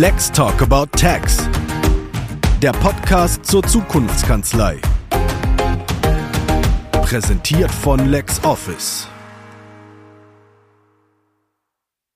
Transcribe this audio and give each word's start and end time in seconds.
Let's 0.00 0.30
Talk 0.30 0.62
About 0.62 0.96
Tax. 0.96 1.38
Der 2.62 2.70
Podcast 2.70 3.44
zur 3.44 3.64
Zukunftskanzlei. 3.64 4.80
Präsentiert 6.92 7.68
von 7.68 8.08
LexOffice. 8.08 9.08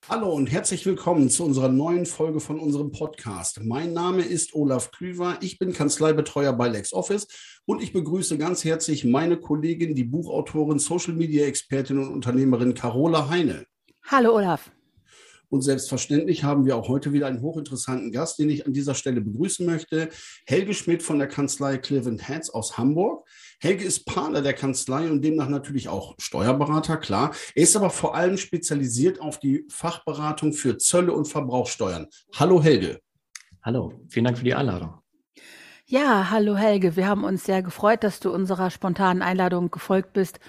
Hallo 0.08 0.32
und 0.32 0.52
herzlich 0.52 0.86
willkommen 0.86 1.28
zu 1.28 1.44
unserer 1.44 1.70
neuen 1.70 2.06
Folge 2.06 2.38
von 2.38 2.60
unserem 2.60 2.92
Podcast. 2.92 3.60
Mein 3.64 3.92
Name 3.92 4.22
ist 4.22 4.54
Olaf 4.54 4.92
Klüver, 4.92 5.38
ich 5.40 5.58
bin 5.58 5.72
Kanzleibetreuer 5.72 6.52
bei 6.52 6.68
LexOffice 6.68 7.26
und 7.64 7.82
ich 7.82 7.92
begrüße 7.92 8.38
ganz 8.38 8.64
herzlich 8.64 9.04
meine 9.04 9.38
Kollegin, 9.38 9.96
die 9.96 10.04
Buchautorin, 10.04 10.78
Social 10.78 11.14
Media 11.14 11.46
Expertin 11.46 11.98
und 11.98 12.12
Unternehmerin 12.12 12.74
Carola 12.74 13.28
Heine. 13.28 13.66
Hallo 14.08 14.36
Olaf. 14.36 14.70
Und 15.52 15.60
selbstverständlich 15.60 16.44
haben 16.44 16.64
wir 16.64 16.76
auch 16.76 16.88
heute 16.88 17.12
wieder 17.12 17.26
einen 17.26 17.42
hochinteressanten 17.42 18.10
Gast, 18.10 18.38
den 18.38 18.48
ich 18.48 18.64
an 18.66 18.72
dieser 18.72 18.94
Stelle 18.94 19.20
begrüßen 19.20 19.66
möchte. 19.66 20.08
Helge 20.46 20.72
Schmidt 20.72 21.02
von 21.02 21.18
der 21.18 21.28
Kanzlei 21.28 21.76
Cleveland 21.76 22.26
Heads 22.26 22.48
aus 22.48 22.78
Hamburg. 22.78 23.28
Helge 23.60 23.84
ist 23.84 24.06
Partner 24.06 24.40
der 24.40 24.54
Kanzlei 24.54 25.10
und 25.10 25.22
demnach 25.22 25.50
natürlich 25.50 25.90
auch 25.90 26.14
Steuerberater, 26.18 26.96
klar. 26.96 27.34
Er 27.54 27.64
ist 27.64 27.76
aber 27.76 27.90
vor 27.90 28.14
allem 28.14 28.38
spezialisiert 28.38 29.20
auf 29.20 29.40
die 29.40 29.66
Fachberatung 29.68 30.54
für 30.54 30.78
Zölle 30.78 31.12
und 31.12 31.26
Verbrauchssteuern. 31.26 32.06
Hallo 32.34 32.62
Helge. 32.62 33.02
Hallo, 33.62 33.92
vielen 34.08 34.24
Dank 34.24 34.38
für 34.38 34.44
die 34.44 34.54
Einladung. 34.54 35.02
Ja, 35.84 36.30
hallo 36.30 36.56
Helge. 36.56 36.96
Wir 36.96 37.06
haben 37.06 37.24
uns 37.24 37.44
sehr 37.44 37.62
gefreut, 37.62 38.04
dass 38.04 38.20
du 38.20 38.32
unserer 38.32 38.70
spontanen 38.70 39.20
Einladung 39.20 39.70
gefolgt 39.70 40.14
bist 40.14 40.40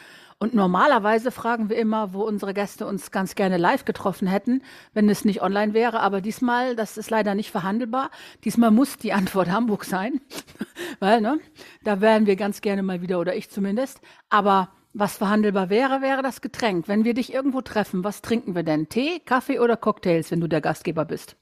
und 0.43 0.53
normalerweise 0.53 1.31
fragen 1.31 1.69
wir 1.69 1.77
immer, 1.77 2.11
wo 2.11 2.21
unsere 2.23 2.53
Gäste 2.53 2.85
uns 2.85 3.11
ganz 3.11 3.35
gerne 3.35 3.55
live 3.55 3.85
getroffen 3.85 4.27
hätten, 4.27 4.61
wenn 4.93 5.07
es 5.07 5.23
nicht 5.23 5.41
online 5.41 5.73
wäre. 5.73 6.01
Aber 6.01 6.19
diesmal, 6.19 6.75
das 6.75 6.97
ist 6.97 7.09
leider 7.09 7.33
nicht 7.33 7.49
verhandelbar. 7.49 8.11
Diesmal 8.43 8.69
muss 8.69 8.97
die 8.97 9.13
Antwort 9.13 9.49
Hamburg 9.49 9.85
sein, 9.85 10.19
weil 10.99 11.21
ne, 11.21 11.39
da 11.85 12.01
wären 12.01 12.25
wir 12.25 12.35
ganz 12.35 12.59
gerne 12.59 12.83
mal 12.83 13.01
wieder 13.01 13.21
oder 13.21 13.37
ich 13.37 13.49
zumindest. 13.49 14.01
Aber 14.29 14.67
was 14.91 15.15
verhandelbar 15.15 15.69
wäre, 15.69 16.01
wäre 16.01 16.21
das 16.21 16.41
Getränk. 16.41 16.89
Wenn 16.89 17.05
wir 17.05 17.13
dich 17.13 17.33
irgendwo 17.33 17.61
treffen, 17.61 18.03
was 18.03 18.21
trinken 18.21 18.53
wir 18.53 18.63
denn? 18.63 18.89
Tee, 18.89 19.21
Kaffee 19.21 19.59
oder 19.61 19.77
Cocktails, 19.77 20.29
wenn 20.29 20.41
du 20.41 20.47
der 20.47 20.59
Gastgeber 20.59 21.05
bist? 21.05 21.37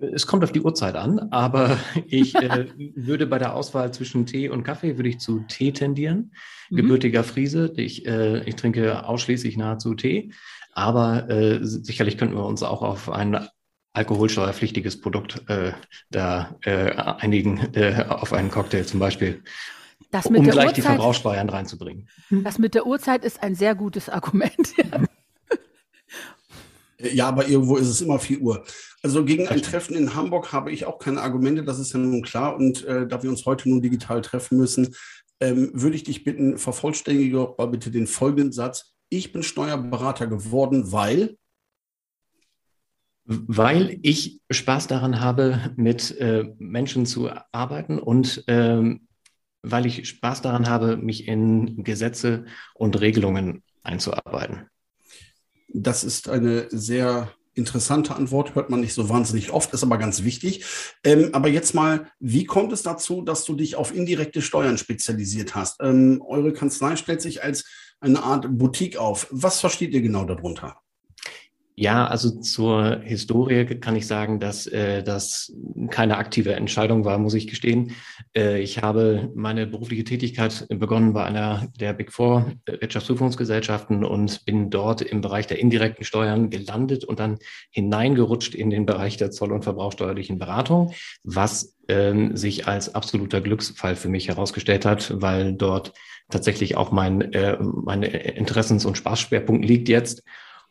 Es 0.00 0.26
kommt 0.26 0.44
auf 0.44 0.52
die 0.52 0.60
Uhrzeit 0.60 0.94
an, 0.94 1.18
aber 1.30 1.78
ich 2.06 2.34
äh, 2.36 2.66
würde 2.94 3.26
bei 3.26 3.38
der 3.38 3.54
Auswahl 3.54 3.92
zwischen 3.92 4.26
Tee 4.26 4.48
und 4.48 4.62
Kaffee 4.62 4.96
würde 4.96 5.08
ich 5.08 5.18
zu 5.18 5.40
Tee 5.48 5.72
tendieren. 5.72 6.32
Mhm. 6.70 6.76
Gebürtiger 6.76 7.24
Friese, 7.24 7.72
ich, 7.76 8.06
äh, 8.06 8.42
ich 8.44 8.56
trinke 8.56 9.06
ausschließlich 9.06 9.56
nahezu 9.56 9.94
Tee, 9.94 10.32
aber 10.72 11.28
äh, 11.28 11.58
sicherlich 11.62 12.16
könnten 12.18 12.36
wir 12.36 12.44
uns 12.44 12.62
auch 12.62 12.82
auf 12.82 13.10
ein 13.10 13.48
alkoholsteuerpflichtiges 13.94 15.00
Produkt 15.00 15.42
äh, 15.48 15.72
da 16.10 16.56
äh, 16.64 16.92
einigen, 16.92 17.74
äh, 17.74 18.04
auf 18.08 18.32
einen 18.32 18.50
Cocktail 18.50 18.84
zum 18.84 19.00
Beispiel. 19.00 19.42
Um 20.24 20.34
gleich 20.34 20.46
Uhrzeit, 20.46 20.76
die 20.76 20.82
Verbrauchssteuern 20.82 21.50
reinzubringen. 21.50 22.08
Das 22.30 22.58
mit 22.58 22.74
der 22.74 22.86
Uhrzeit 22.86 23.24
ist 23.24 23.42
ein 23.42 23.54
sehr 23.54 23.74
gutes 23.74 24.08
Argument. 24.08 24.54
Ja, 27.00 27.28
aber 27.28 27.46
irgendwo 27.48 27.76
ist 27.76 27.88
es 27.88 28.00
immer 28.00 28.18
4 28.18 28.40
Uhr. 28.40 28.64
Also 29.02 29.24
gegen 29.24 29.46
ein 29.46 29.62
Treffen 29.62 29.94
in 29.94 30.14
Hamburg 30.16 30.52
habe 30.52 30.72
ich 30.72 30.84
auch 30.84 30.98
keine 30.98 31.22
Argumente, 31.22 31.62
das 31.62 31.78
ist 31.78 31.92
ja 31.92 32.00
nun 32.00 32.22
klar. 32.22 32.56
Und 32.56 32.84
äh, 32.84 33.06
da 33.06 33.22
wir 33.22 33.30
uns 33.30 33.46
heute 33.46 33.68
nun 33.68 33.80
digital 33.80 34.20
treffen 34.20 34.58
müssen, 34.58 34.94
ähm, 35.40 35.70
würde 35.72 35.94
ich 35.94 36.02
dich 36.02 36.24
bitten, 36.24 36.58
vervollständige 36.58 37.54
mal 37.56 37.66
bitte 37.66 37.92
den 37.92 38.08
folgenden 38.08 38.52
Satz. 38.52 38.94
Ich 39.08 39.32
bin 39.32 39.42
Steuerberater 39.42 40.26
geworden, 40.26 40.90
weil. 40.90 41.36
Weil 43.24 43.98
ich 44.02 44.40
Spaß 44.50 44.86
daran 44.86 45.20
habe, 45.20 45.72
mit 45.76 46.18
äh, 46.18 46.54
Menschen 46.58 47.04
zu 47.04 47.30
arbeiten 47.52 47.98
und 47.98 48.42
ähm, 48.48 49.06
weil 49.62 49.84
ich 49.84 50.08
Spaß 50.08 50.40
daran 50.40 50.68
habe, 50.68 50.96
mich 50.96 51.28
in 51.28 51.84
Gesetze 51.84 52.46
und 52.74 52.98
Regelungen 53.00 53.62
einzuarbeiten. 53.82 54.70
Das 55.68 56.04
ist 56.04 56.28
eine 56.28 56.66
sehr 56.70 57.30
interessante 57.54 58.14
Antwort, 58.14 58.54
hört 58.54 58.70
man 58.70 58.80
nicht 58.80 58.94
so 58.94 59.08
wahnsinnig 59.08 59.50
oft, 59.50 59.74
ist 59.74 59.82
aber 59.82 59.98
ganz 59.98 60.22
wichtig. 60.22 60.64
Ähm, 61.04 61.30
aber 61.32 61.48
jetzt 61.48 61.74
mal, 61.74 62.08
wie 62.20 62.44
kommt 62.44 62.72
es 62.72 62.82
dazu, 62.82 63.22
dass 63.22 63.44
du 63.44 63.54
dich 63.54 63.76
auf 63.76 63.94
indirekte 63.94 64.40
Steuern 64.40 64.78
spezialisiert 64.78 65.54
hast? 65.54 65.76
Ähm, 65.80 66.22
eure 66.26 66.52
Kanzlei 66.52 66.96
stellt 66.96 67.20
sich 67.20 67.42
als 67.42 67.64
eine 68.00 68.22
Art 68.22 68.46
Boutique 68.48 68.96
auf. 68.96 69.26
Was 69.30 69.60
versteht 69.60 69.92
ihr 69.92 70.02
genau 70.02 70.24
darunter? 70.24 70.80
Ja, 71.80 72.08
also 72.08 72.40
zur 72.40 73.02
Historie 73.04 73.64
kann 73.64 73.94
ich 73.94 74.08
sagen, 74.08 74.40
dass 74.40 74.66
äh, 74.66 75.04
das 75.04 75.54
keine 75.90 76.16
aktive 76.16 76.54
Entscheidung 76.54 77.04
war, 77.04 77.18
muss 77.18 77.34
ich 77.34 77.46
gestehen. 77.46 77.92
Äh, 78.36 78.60
ich 78.60 78.82
habe 78.82 79.30
meine 79.36 79.64
berufliche 79.64 80.02
Tätigkeit 80.02 80.66
begonnen 80.70 81.12
bei 81.12 81.24
einer 81.24 81.68
der 81.78 81.92
Big 81.92 82.12
Four 82.12 82.50
äh, 82.64 82.80
Wirtschaftsprüfungsgesellschaften 82.80 84.04
und 84.04 84.44
bin 84.44 84.70
dort 84.70 85.02
im 85.02 85.20
Bereich 85.20 85.46
der 85.46 85.60
indirekten 85.60 86.04
Steuern 86.04 86.50
gelandet 86.50 87.04
und 87.04 87.20
dann 87.20 87.38
hineingerutscht 87.70 88.56
in 88.56 88.70
den 88.70 88.84
Bereich 88.84 89.16
der 89.16 89.30
zoll- 89.30 89.52
und 89.52 89.62
verbrauchsteuerlichen 89.62 90.36
Beratung, 90.36 90.94
was 91.22 91.76
ähm, 91.86 92.36
sich 92.36 92.66
als 92.66 92.96
absoluter 92.96 93.40
Glücksfall 93.40 93.94
für 93.94 94.08
mich 94.08 94.26
herausgestellt 94.26 94.84
hat, 94.84 95.12
weil 95.22 95.52
dort 95.52 95.92
tatsächlich 96.28 96.76
auch 96.76 96.90
mein, 96.90 97.32
äh, 97.32 97.56
mein 97.60 98.02
Interessens- 98.02 98.84
und 98.84 98.98
Spaßschwerpunkt 98.98 99.64
liegt 99.64 99.88
jetzt. 99.88 100.24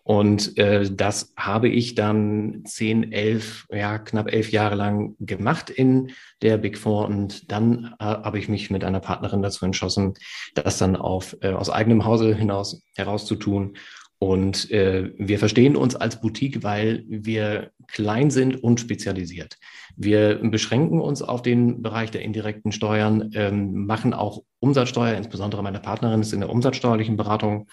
Und 0.08 0.58
äh, 0.58 0.90
das 0.90 1.34
habe 1.36 1.68
ich 1.68 1.94
dann 1.94 2.62
zehn, 2.64 3.12
elf, 3.12 3.68
ja, 3.70 4.00
knapp 4.00 4.32
elf 4.32 4.54
Jahre 4.54 4.76
lang 4.76 5.18
gemacht 5.20 5.70
in 5.70 6.12
der 6.42 6.58
Big 6.58 6.78
Four. 6.78 7.10
Und 7.10 7.52
dann 7.52 7.94
äh, 8.00 8.06
habe 8.06 8.40
ich 8.40 8.48
mich 8.48 8.72
mit 8.72 8.86
einer 8.86 9.02
Partnerin 9.02 9.42
dazu 9.42 9.66
entschlossen, 9.66 10.14
das 10.56 10.78
dann 10.78 10.96
auf, 10.96 11.36
äh, 11.42 11.50
aus 11.50 11.70
eigenem 11.70 12.06
Hause 12.06 12.34
hinaus 12.34 12.84
herauszutun. 12.96 13.76
Und 14.18 14.72
äh, 14.72 15.12
wir 15.18 15.40
verstehen 15.40 15.76
uns 15.76 15.98
als 15.98 16.22
Boutique, 16.22 16.64
weil 16.64 17.04
wir 17.10 17.72
klein 17.88 18.32
sind 18.32 18.64
und 18.64 18.80
spezialisiert. 18.80 19.58
Wir 19.98 20.36
beschränken 20.42 21.02
uns 21.02 21.22
auf 21.22 21.42
den 21.42 21.82
Bereich 21.82 22.12
der 22.12 22.22
indirekten 22.22 22.72
Steuern, 22.72 23.32
ähm, 23.34 23.86
machen 23.86 24.14
auch 24.14 24.42
Umsatzsteuer, 24.60 25.18
insbesondere 25.18 25.62
meine 25.64 25.82
Partnerin 25.82 26.22
ist 26.22 26.32
in 26.32 26.40
der 26.40 26.50
umsatzsteuerlichen 26.50 27.18
Beratung 27.18 27.68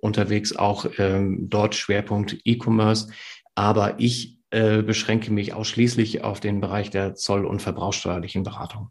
unterwegs, 0.00 0.54
auch 0.54 0.86
ähm, 0.98 1.48
dort 1.48 1.74
Schwerpunkt 1.74 2.38
E-Commerce. 2.44 3.08
Aber 3.54 3.98
ich 3.98 4.38
äh, 4.50 4.82
beschränke 4.82 5.32
mich 5.32 5.52
ausschließlich 5.52 6.24
auf 6.24 6.40
den 6.40 6.60
Bereich 6.60 6.90
der 6.90 7.14
zoll- 7.14 7.44
und 7.46 7.62
verbrauchssteuerlichen 7.62 8.42
Beratung. 8.42 8.90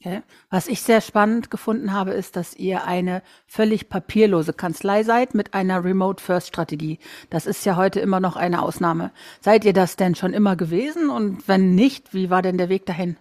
Okay. 0.00 0.22
Was 0.48 0.68
ich 0.68 0.82
sehr 0.82 1.00
spannend 1.00 1.50
gefunden 1.50 1.92
habe, 1.92 2.12
ist, 2.12 2.36
dass 2.36 2.54
ihr 2.54 2.84
eine 2.84 3.20
völlig 3.48 3.88
papierlose 3.88 4.52
Kanzlei 4.52 5.02
seid 5.02 5.34
mit 5.34 5.54
einer 5.54 5.82
Remote-First-Strategie. 5.82 7.00
Das 7.30 7.46
ist 7.46 7.66
ja 7.66 7.74
heute 7.74 7.98
immer 7.98 8.20
noch 8.20 8.36
eine 8.36 8.62
Ausnahme. 8.62 9.10
Seid 9.40 9.64
ihr 9.64 9.72
das 9.72 9.96
denn 9.96 10.14
schon 10.14 10.34
immer 10.34 10.54
gewesen? 10.54 11.10
Und 11.10 11.48
wenn 11.48 11.74
nicht, 11.74 12.14
wie 12.14 12.30
war 12.30 12.42
denn 12.42 12.58
der 12.58 12.68
Weg 12.68 12.86
dahin? 12.86 13.16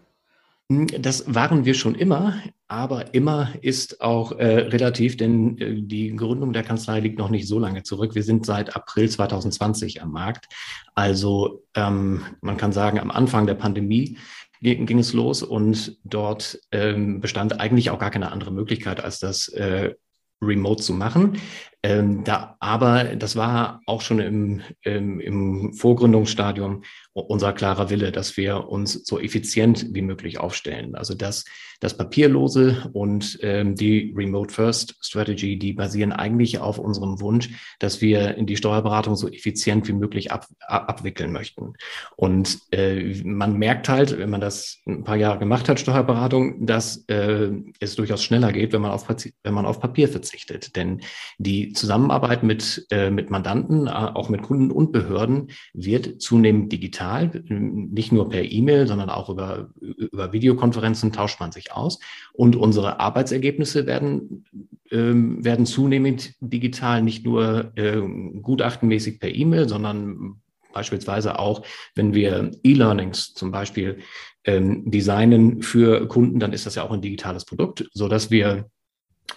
Hm, 0.70 0.88
das 1.00 1.34
waren 1.34 1.64
wir 1.64 1.74
schon 1.74 1.96
immer, 1.96 2.42
aber 2.68 3.14
immer 3.14 3.54
ist 3.62 4.02
auch 4.02 4.34
äh, 4.34 4.46
relativ, 4.46 5.16
denn 5.16 5.58
äh, 5.60 5.82
die 5.82 6.14
Gründung 6.14 6.52
der 6.52 6.64
Kanzlei 6.64 7.00
liegt 7.00 7.18
noch 7.18 7.30
nicht 7.30 7.48
so 7.48 7.58
lange 7.58 7.84
zurück. 7.84 8.16
Wir 8.16 8.24
sind 8.24 8.46
seit 8.46 8.76
April 8.76 9.10
2020 9.10 10.02
am 10.02 10.12
Markt. 10.12 10.48
Also 10.94 11.64
ähm, 11.74 12.26
man 12.42 12.58
kann 12.58 12.74
sagen, 12.74 13.00
am 13.00 13.12
Anfang 13.12 13.48
der 13.48 13.54
Pandemie 13.54 14.18
ging, 14.62 14.86
ging 14.86 15.00
es 15.00 15.14
los 15.14 15.42
und 15.42 16.00
dort 16.04 16.60
ähm, 16.72 17.22
bestand 17.22 17.62
eigentlich 17.62 17.90
auch 17.90 18.00
gar 18.00 18.12
keine 18.12 18.32
andere 18.34 18.52
Möglichkeit, 18.52 19.02
als 19.02 19.20
das 19.20 19.48
äh, 19.50 19.94
remote 20.42 20.84
zu 20.84 20.94
machen. 20.94 21.40
Ähm, 21.88 22.26
da, 22.26 22.58
aber 22.60 23.16
das 23.16 23.38
war 23.38 23.80
auch 23.86 24.02
schon 24.02 24.20
im, 24.20 24.62
im, 24.82 25.22
im 25.22 25.74
Vorgründungsstadium 25.74 26.84
unser 27.14 27.54
klarer 27.54 27.90
Wille, 27.90 28.12
dass 28.12 28.36
wir 28.36 28.68
uns 28.68 29.06
so 29.06 29.20
effizient 29.20 29.88
wie 29.94 30.02
möglich 30.02 30.40
aufstellen. 30.40 30.96
Also 30.96 31.14
das, 31.14 31.46
das 31.80 31.98
Papierlose 31.98 32.90
und 32.94 33.40
ähm, 33.42 33.76
die 33.76 34.14
Remote 34.16 34.54
First 34.54 34.96
Strategy, 35.02 35.58
die 35.58 35.74
basieren 35.74 36.12
eigentlich 36.12 36.60
auf 36.60 36.78
unserem 36.78 37.20
Wunsch, 37.22 37.50
dass 37.80 38.02
wir 38.02 38.34
die 38.34 38.58
Steuerberatung 38.58 39.16
so 39.16 39.30
effizient 39.30 39.88
wie 39.88 39.94
möglich 39.94 40.32
ab, 40.32 40.48
ab, 40.68 40.90
abwickeln 40.90 41.32
möchten. 41.32 41.74
Und 42.16 42.60
äh, 42.72 43.22
man 43.24 43.58
merkt 43.58 43.90
halt, 43.90 44.18
wenn 44.18 44.30
man 44.30 44.42
das 44.42 44.80
ein 44.86 45.04
paar 45.04 45.16
Jahre 45.16 45.40
gemacht 45.40 45.70
hat, 45.70 45.80
Steuerberatung, 45.80 46.66
dass 46.66 47.06
äh, 47.08 47.50
es 47.80 47.96
durchaus 47.96 48.24
schneller 48.24 48.52
geht, 48.52 48.74
wenn 48.74 48.82
man 48.82 48.92
auf, 48.92 49.08
wenn 49.08 49.54
man 49.54 49.66
auf 49.66 49.80
Papier 49.80 50.10
verzichtet. 50.10 50.76
Denn 50.76 51.02
die 51.38 51.74
Zusammenarbeit 51.78 52.44
mit, 52.44 52.86
äh, 52.92 53.10
mit 53.10 53.30
Mandanten, 53.30 53.88
äh, 53.88 53.92
auch 53.92 54.30
mit 54.30 54.42
Kunden 54.42 54.72
und 54.72 54.92
Behörden 54.92 55.52
wird 55.74 56.22
zunehmend 56.22 56.72
digital, 56.72 57.44
nicht 57.48 58.12
nur 58.12 58.30
per 58.30 58.44
E-Mail, 58.44 58.88
sondern 58.88 59.10
auch 59.10 59.30
über, 59.30 59.70
über 59.80 60.34
Videokonferenzen 60.34 61.12
tauscht 61.12 61.40
man 61.40 61.52
sich 61.52 61.72
aus. 61.72 62.00
Und 62.34 62.56
unsere 62.56 63.00
Arbeitsergebnisse 63.00 63.86
werden, 63.86 64.46
ähm, 64.92 65.44
werden 65.44 65.66
zunehmend 65.66 66.34
digital, 66.40 67.02
nicht 67.02 67.26
nur 67.26 67.72
äh, 67.76 68.02
gutachtenmäßig 68.42 69.20
per 69.20 69.34
E-Mail, 69.34 69.70
sondern 69.70 70.42
beispielsweise 70.74 71.40
auch, 71.40 71.64
wenn 71.96 72.14
wir 72.14 72.52
E-Learnings 72.64 73.34
zum 73.34 73.52
Beispiel 73.52 74.00
ähm, 74.44 74.90
designen 74.90 75.62
für 75.62 76.08
Kunden, 76.08 76.40
dann 76.40 76.54
ist 76.54 76.66
das 76.66 76.76
ja 76.76 76.84
auch 76.84 76.92
ein 76.92 77.02
digitales 77.02 77.46
Produkt, 77.46 77.90
so 77.94 78.08
dass 78.08 78.32
wir 78.32 78.70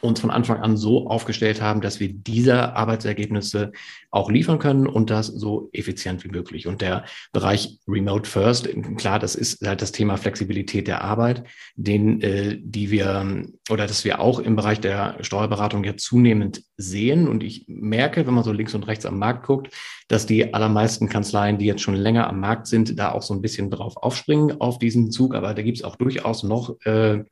uns 0.00 0.20
von 0.20 0.30
Anfang 0.30 0.58
an 0.58 0.76
so 0.76 1.08
aufgestellt 1.08 1.60
haben, 1.60 1.80
dass 1.80 2.00
wir 2.00 2.12
diese 2.12 2.74
Arbeitsergebnisse 2.74 3.72
auch 4.10 4.30
liefern 4.30 4.58
können 4.58 4.86
und 4.86 5.10
das 5.10 5.26
so 5.26 5.68
effizient 5.72 6.24
wie 6.24 6.28
möglich. 6.28 6.66
Und 6.66 6.80
der 6.80 7.04
Bereich 7.32 7.78
Remote 7.86 8.28
First, 8.28 8.68
klar, 8.96 9.18
das 9.18 9.34
ist 9.34 9.66
halt 9.66 9.82
das 9.82 9.92
Thema 9.92 10.16
Flexibilität 10.16 10.88
der 10.88 11.02
Arbeit, 11.02 11.44
den, 11.76 12.20
äh, 12.22 12.58
die 12.60 12.90
wir 12.90 13.44
oder 13.68 13.86
dass 13.86 14.04
wir 14.04 14.20
auch 14.20 14.38
im 14.38 14.56
Bereich 14.56 14.80
der 14.80 15.16
Steuerberatung 15.20 15.84
jetzt 15.84 16.04
zunehmend 16.04 16.62
sehen. 16.76 17.28
Und 17.28 17.42
ich 17.42 17.66
merke, 17.68 18.26
wenn 18.26 18.34
man 18.34 18.44
so 18.44 18.52
links 18.52 18.74
und 18.74 18.86
rechts 18.86 19.06
am 19.06 19.18
Markt 19.18 19.46
guckt, 19.46 19.70
dass 20.08 20.26
die 20.26 20.54
allermeisten 20.54 21.08
Kanzleien, 21.08 21.58
die 21.58 21.66
jetzt 21.66 21.82
schon 21.82 21.94
länger 21.94 22.28
am 22.28 22.40
Markt 22.40 22.66
sind, 22.66 22.98
da 22.98 23.12
auch 23.12 23.22
so 23.22 23.34
ein 23.34 23.42
bisschen 23.42 23.70
drauf 23.70 23.96
aufspringen 23.96 24.60
auf 24.60 24.78
diesen 24.78 25.10
Zug. 25.10 25.34
Aber 25.34 25.54
da 25.54 25.62
gibt 25.62 25.78
es 25.78 25.84
auch 25.84 25.96
durchaus 25.96 26.42
noch 26.42 26.80
äh, 26.84 27.24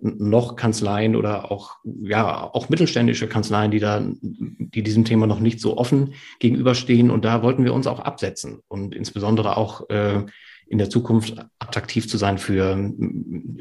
noch 0.00 0.56
Kanzleien 0.56 1.16
oder 1.16 1.50
auch, 1.50 1.76
ja, 1.84 2.44
auch 2.44 2.68
mittelständische 2.68 3.28
Kanzleien, 3.28 3.70
die 3.70 3.80
da, 3.80 4.00
die 4.20 4.82
diesem 4.82 5.04
Thema 5.04 5.26
noch 5.26 5.40
nicht 5.40 5.60
so 5.60 5.76
offen 5.76 6.14
gegenüberstehen. 6.38 7.10
Und 7.10 7.24
da 7.24 7.42
wollten 7.42 7.64
wir 7.64 7.74
uns 7.74 7.86
auch 7.86 8.00
absetzen 8.00 8.60
und 8.68 8.94
insbesondere 8.94 9.56
auch 9.56 9.88
äh, 9.90 10.24
in 10.68 10.78
der 10.78 10.90
Zukunft 10.90 11.36
attraktiv 11.58 12.08
zu 12.08 12.18
sein 12.18 12.38
für, 12.38 12.92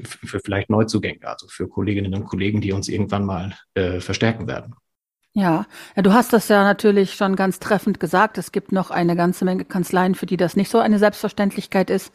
für 0.04 0.40
vielleicht 0.44 0.70
Neuzugänge, 0.70 1.28
also 1.28 1.48
für 1.48 1.68
Kolleginnen 1.68 2.14
und 2.14 2.26
Kollegen, 2.26 2.62
die 2.62 2.74
uns 2.74 2.90
irgendwann 2.90 3.26
mal 3.26 3.56
äh, 3.74 4.00
verstärken 4.00 4.48
werden. 4.48 4.76
Ja. 5.38 5.68
ja, 5.96 6.02
du 6.02 6.14
hast 6.14 6.34
das 6.34 6.48
ja 6.48 6.64
natürlich 6.64 7.14
schon 7.14 7.36
ganz 7.36 7.60
treffend 7.60 8.00
gesagt. 8.00 8.40
Es 8.40 8.52
gibt 8.52 8.72
noch 8.72 8.90
eine 8.90 9.16
ganze 9.16 9.46
Menge 9.46 9.66
Kanzleien, 9.66 10.16
für 10.16 10.26
die 10.26 10.36
das 10.36 10.56
nicht 10.56 10.72
so 10.72 10.80
eine 10.80 10.98
Selbstverständlichkeit 10.98 11.92
ist. 11.92 12.12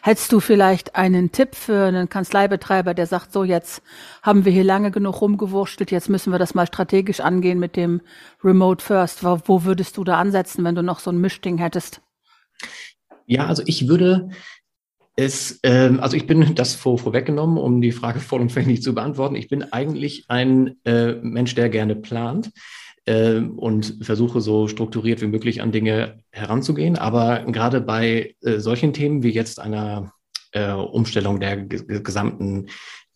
Hättest 0.00 0.32
du 0.32 0.40
vielleicht 0.40 0.96
einen 0.96 1.32
Tipp 1.32 1.54
für 1.54 1.84
einen 1.84 2.08
Kanzleibetreiber, 2.08 2.94
der 2.94 3.06
sagt, 3.06 3.30
so 3.30 3.44
jetzt 3.44 3.82
haben 4.22 4.46
wir 4.46 4.52
hier 4.52 4.64
lange 4.64 4.90
genug 4.90 5.20
rumgewurschtelt, 5.20 5.90
jetzt 5.90 6.08
müssen 6.08 6.32
wir 6.32 6.38
das 6.38 6.54
mal 6.54 6.66
strategisch 6.66 7.20
angehen 7.20 7.58
mit 7.58 7.76
dem 7.76 8.00
Remote 8.42 8.82
First. 8.82 9.22
Wo, 9.22 9.38
wo 9.44 9.64
würdest 9.64 9.98
du 9.98 10.04
da 10.04 10.18
ansetzen, 10.18 10.64
wenn 10.64 10.74
du 10.74 10.82
noch 10.82 11.00
so 11.00 11.10
ein 11.10 11.20
Mischding 11.20 11.58
hättest? 11.58 12.00
Ja, 13.26 13.48
also 13.48 13.62
ich 13.66 13.86
würde 13.86 14.30
es, 15.16 15.60
ähm, 15.62 16.00
also 16.00 16.16
ich 16.16 16.26
bin 16.26 16.54
das 16.54 16.74
vor, 16.74 16.98
vorweggenommen, 16.98 17.58
um 17.58 17.80
die 17.80 17.92
Frage 17.92 18.20
vollumfänglich 18.20 18.82
zu 18.82 18.94
beantworten. 18.94 19.36
Ich 19.36 19.48
bin 19.48 19.72
eigentlich 19.72 20.24
ein 20.28 20.76
äh, 20.84 21.12
Mensch, 21.12 21.54
der 21.54 21.68
gerne 21.68 21.96
plant 21.96 22.50
äh, 23.04 23.36
und 23.38 23.98
versuche 24.02 24.40
so 24.40 24.68
strukturiert 24.68 25.20
wie 25.20 25.26
möglich 25.26 25.62
an 25.62 25.72
Dinge 25.72 26.18
heranzugehen. 26.30 26.96
Aber 26.96 27.44
gerade 27.46 27.80
bei 27.80 28.34
äh, 28.42 28.58
solchen 28.58 28.92
Themen 28.92 29.22
wie 29.22 29.30
jetzt 29.30 29.60
einer 29.60 30.12
äh, 30.52 30.72
Umstellung 30.72 31.40
der 31.40 31.56
gesamten 31.56 32.66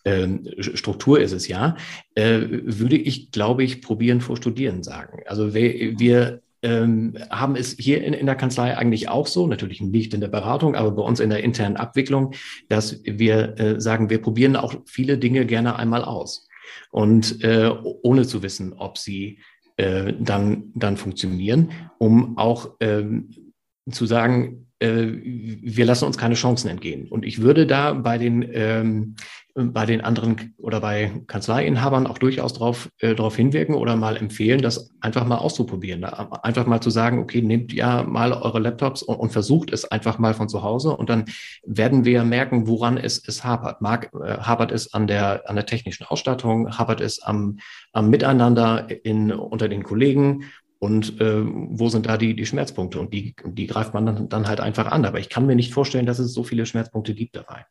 ähm, 0.05 0.49
Struktur 0.61 1.19
ist 1.21 1.33
es 1.33 1.49
ja, 1.49 1.77
äh, 2.15 2.41
würde 2.49 2.97
ich, 2.97 3.33
glaube 3.33 3.65
ich, 3.65 3.83
probieren 3.83 4.21
vor 4.21 4.37
Studieren 4.37 4.85
sagen. 4.85 5.23
Also 5.27 5.53
wir, 5.53 5.99
wir 5.99 6.43
ähm, 6.67 7.15
haben 7.31 7.55
es 7.55 7.77
hier 7.79 8.03
in, 8.03 8.13
in 8.13 8.27
der 8.27 8.35
Kanzlei 8.35 8.77
eigentlich 8.77 9.09
auch 9.09 9.29
so, 9.29 9.47
natürlich 9.47 9.81
nicht 9.81 10.13
in 10.15 10.21
der 10.21 10.29
Beratung, 10.29 10.75
aber 10.75 10.91
bei 10.91 11.03
uns 11.03 11.21
in 11.21 11.31
der 11.31 11.45
internen 11.45 11.77
Abwicklung, 11.77 12.35
dass 12.69 13.01
wir 13.05 13.59
äh, 13.59 13.81
sagen, 13.81 14.11
wir 14.11 14.21
probieren 14.21 14.57
auch 14.57 14.75
viele 14.85 15.17
Dinge 15.17 15.47
gerne 15.47 15.77
einmal 15.77 16.03
aus. 16.03 16.49
Und 16.91 17.43
äh, 17.45 17.71
ohne 18.03 18.27
zu 18.27 18.43
wissen, 18.43 18.73
ob 18.73 18.99
sie 18.99 19.39
äh, 19.77 20.13
dann, 20.19 20.73
dann 20.75 20.97
funktionieren, 20.97 21.71
um 21.99 22.37
auch 22.37 22.73
ähm, 22.81 23.31
zu 23.89 24.05
sagen, 24.05 24.67
äh, 24.81 25.07
wir 25.07 25.85
lassen 25.85 26.07
uns 26.07 26.19
keine 26.19 26.35
Chancen 26.35 26.69
entgehen. 26.69 27.07
Und 27.07 27.25
ich 27.25 27.43
würde 27.43 27.67
da 27.67 27.93
bei 27.93 28.19
den 28.19 28.45
ähm, 28.53 29.15
bei 29.57 29.87
den 29.87 30.03
anderen 30.03 30.55
oder 30.59 30.81
bei 30.81 31.23
Kanzleiinhabern 31.27 32.07
auch 32.07 32.19
durchaus 32.19 32.53
darauf 32.53 32.91
äh, 32.99 33.15
darauf 33.15 33.37
hinwirken 33.37 33.75
oder 33.75 33.97
mal 33.97 34.17
empfehlen, 34.17 34.61
das 34.61 34.91
einfach 35.01 35.27
mal 35.27 35.39
auszuprobieren. 35.39 36.05
Einfach 36.05 36.67
mal 36.67 36.83
zu 36.83 36.91
sagen, 36.91 37.19
okay, 37.19 37.41
nehmt 37.41 37.73
ja 37.73 38.03
mal 38.03 38.35
eure 38.35 38.59
Laptops 38.59 39.03
und, 39.03 39.17
und 39.17 39.33
versucht 39.33 39.73
es 39.73 39.87
einfach 39.87 40.19
mal 40.19 40.35
von 40.35 40.51
zu 40.51 40.63
Hause 40.63 40.95
und 40.95 41.09
dann 41.09 41.25
werden 41.65 42.05
wir 42.05 42.23
merken, 42.25 42.67
woran 42.67 42.99
es, 42.99 43.27
es 43.27 43.45
hapert. 43.45 43.81
Mag, 43.81 44.11
äh, 44.23 44.39
hapert 44.39 44.73
es 44.73 44.93
an 44.93 45.07
der, 45.07 45.49
an 45.49 45.57
der 45.57 45.65
technischen 45.65 46.05
Ausstattung, 46.05 46.77
hapert 46.77 47.01
es 47.01 47.23
am, 47.23 47.59
am 47.93 48.11
Miteinander 48.11 48.87
in, 49.05 49.33
unter 49.33 49.69
den 49.69 49.85
Kollegen 49.85 50.45
und 50.79 51.19
äh, 51.21 51.43
wo 51.43 51.89
sind 51.89 52.05
da 52.05 52.19
die, 52.19 52.37
die 52.37 52.45
Schmerzpunkte? 52.45 53.01
Und 53.01 53.15
die, 53.15 53.35
die 53.45 53.67
greift 53.67 53.95
man 53.95 54.05
dann, 54.05 54.29
dann 54.29 54.47
halt 54.47 54.61
einfach 54.61 54.87
an. 54.93 55.07
Aber 55.07 55.19
ich 55.19 55.31
kann 55.31 55.47
mir 55.47 55.57
nicht 55.57 55.73
vorstellen, 55.73 56.05
dass 56.05 56.19
es 56.19 56.35
so 56.35 56.45
viele 56.45 56.67
Schmerzpunkte 56.67 57.15
gibt 57.15 57.37
dabei. 57.37 57.65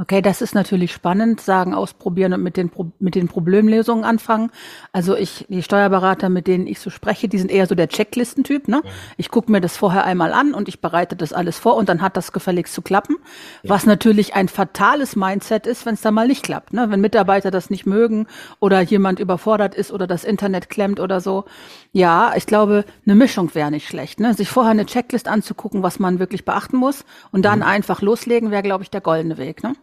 Okay, 0.00 0.22
das 0.22 0.42
ist 0.42 0.54
natürlich 0.54 0.92
spannend, 0.92 1.40
sagen, 1.40 1.74
ausprobieren 1.74 2.32
und 2.32 2.44
mit 2.44 2.56
den, 2.56 2.70
Pro 2.70 2.92
mit 3.00 3.16
den 3.16 3.26
Problemlösungen 3.26 4.04
anfangen. 4.04 4.52
Also 4.92 5.16
ich, 5.16 5.44
die 5.48 5.60
Steuerberater, 5.60 6.28
mit 6.28 6.46
denen 6.46 6.68
ich 6.68 6.78
so 6.78 6.88
spreche, 6.88 7.26
die 7.26 7.36
sind 7.36 7.50
eher 7.50 7.66
so 7.66 7.74
der 7.74 7.88
Checklistentyp. 7.88 8.68
Ne? 8.68 8.82
Ich 9.16 9.28
gucke 9.28 9.50
mir 9.50 9.60
das 9.60 9.76
vorher 9.76 10.04
einmal 10.04 10.32
an 10.32 10.54
und 10.54 10.68
ich 10.68 10.80
bereite 10.80 11.16
das 11.16 11.32
alles 11.32 11.58
vor 11.58 11.74
und 11.74 11.88
dann 11.88 12.00
hat 12.00 12.16
das 12.16 12.32
gefälligst 12.32 12.74
zu 12.74 12.80
klappen. 12.80 13.16
Ja. 13.64 13.70
Was 13.70 13.86
natürlich 13.86 14.34
ein 14.36 14.46
fatales 14.46 15.16
Mindset 15.16 15.66
ist, 15.66 15.84
wenn 15.84 15.94
es 15.94 16.00
da 16.00 16.12
mal 16.12 16.28
nicht 16.28 16.44
klappt. 16.44 16.72
Ne? 16.72 16.86
Wenn 16.90 17.00
Mitarbeiter 17.00 17.50
das 17.50 17.68
nicht 17.68 17.84
mögen 17.84 18.28
oder 18.60 18.80
jemand 18.80 19.18
überfordert 19.18 19.74
ist 19.74 19.90
oder 19.90 20.06
das 20.06 20.22
Internet 20.22 20.70
klemmt 20.70 21.00
oder 21.00 21.20
so. 21.20 21.44
Ja, 21.90 22.34
ich 22.36 22.46
glaube, 22.46 22.84
eine 23.04 23.16
Mischung 23.16 23.52
wäre 23.52 23.72
nicht 23.72 23.88
schlecht. 23.88 24.20
Ne? 24.20 24.32
Sich 24.34 24.48
vorher 24.48 24.70
eine 24.70 24.86
Checklist 24.86 25.26
anzugucken, 25.26 25.82
was 25.82 25.98
man 25.98 26.20
wirklich 26.20 26.44
beachten 26.44 26.76
muss 26.76 27.04
und 27.32 27.44
dann 27.44 27.58
mhm. 27.58 27.64
einfach 27.64 28.00
loslegen, 28.00 28.52
wäre, 28.52 28.62
glaube 28.62 28.84
ich, 28.84 28.90
der 28.90 29.00
goldene 29.00 29.38
Weg. 29.38 29.64
Ne? 29.64 29.74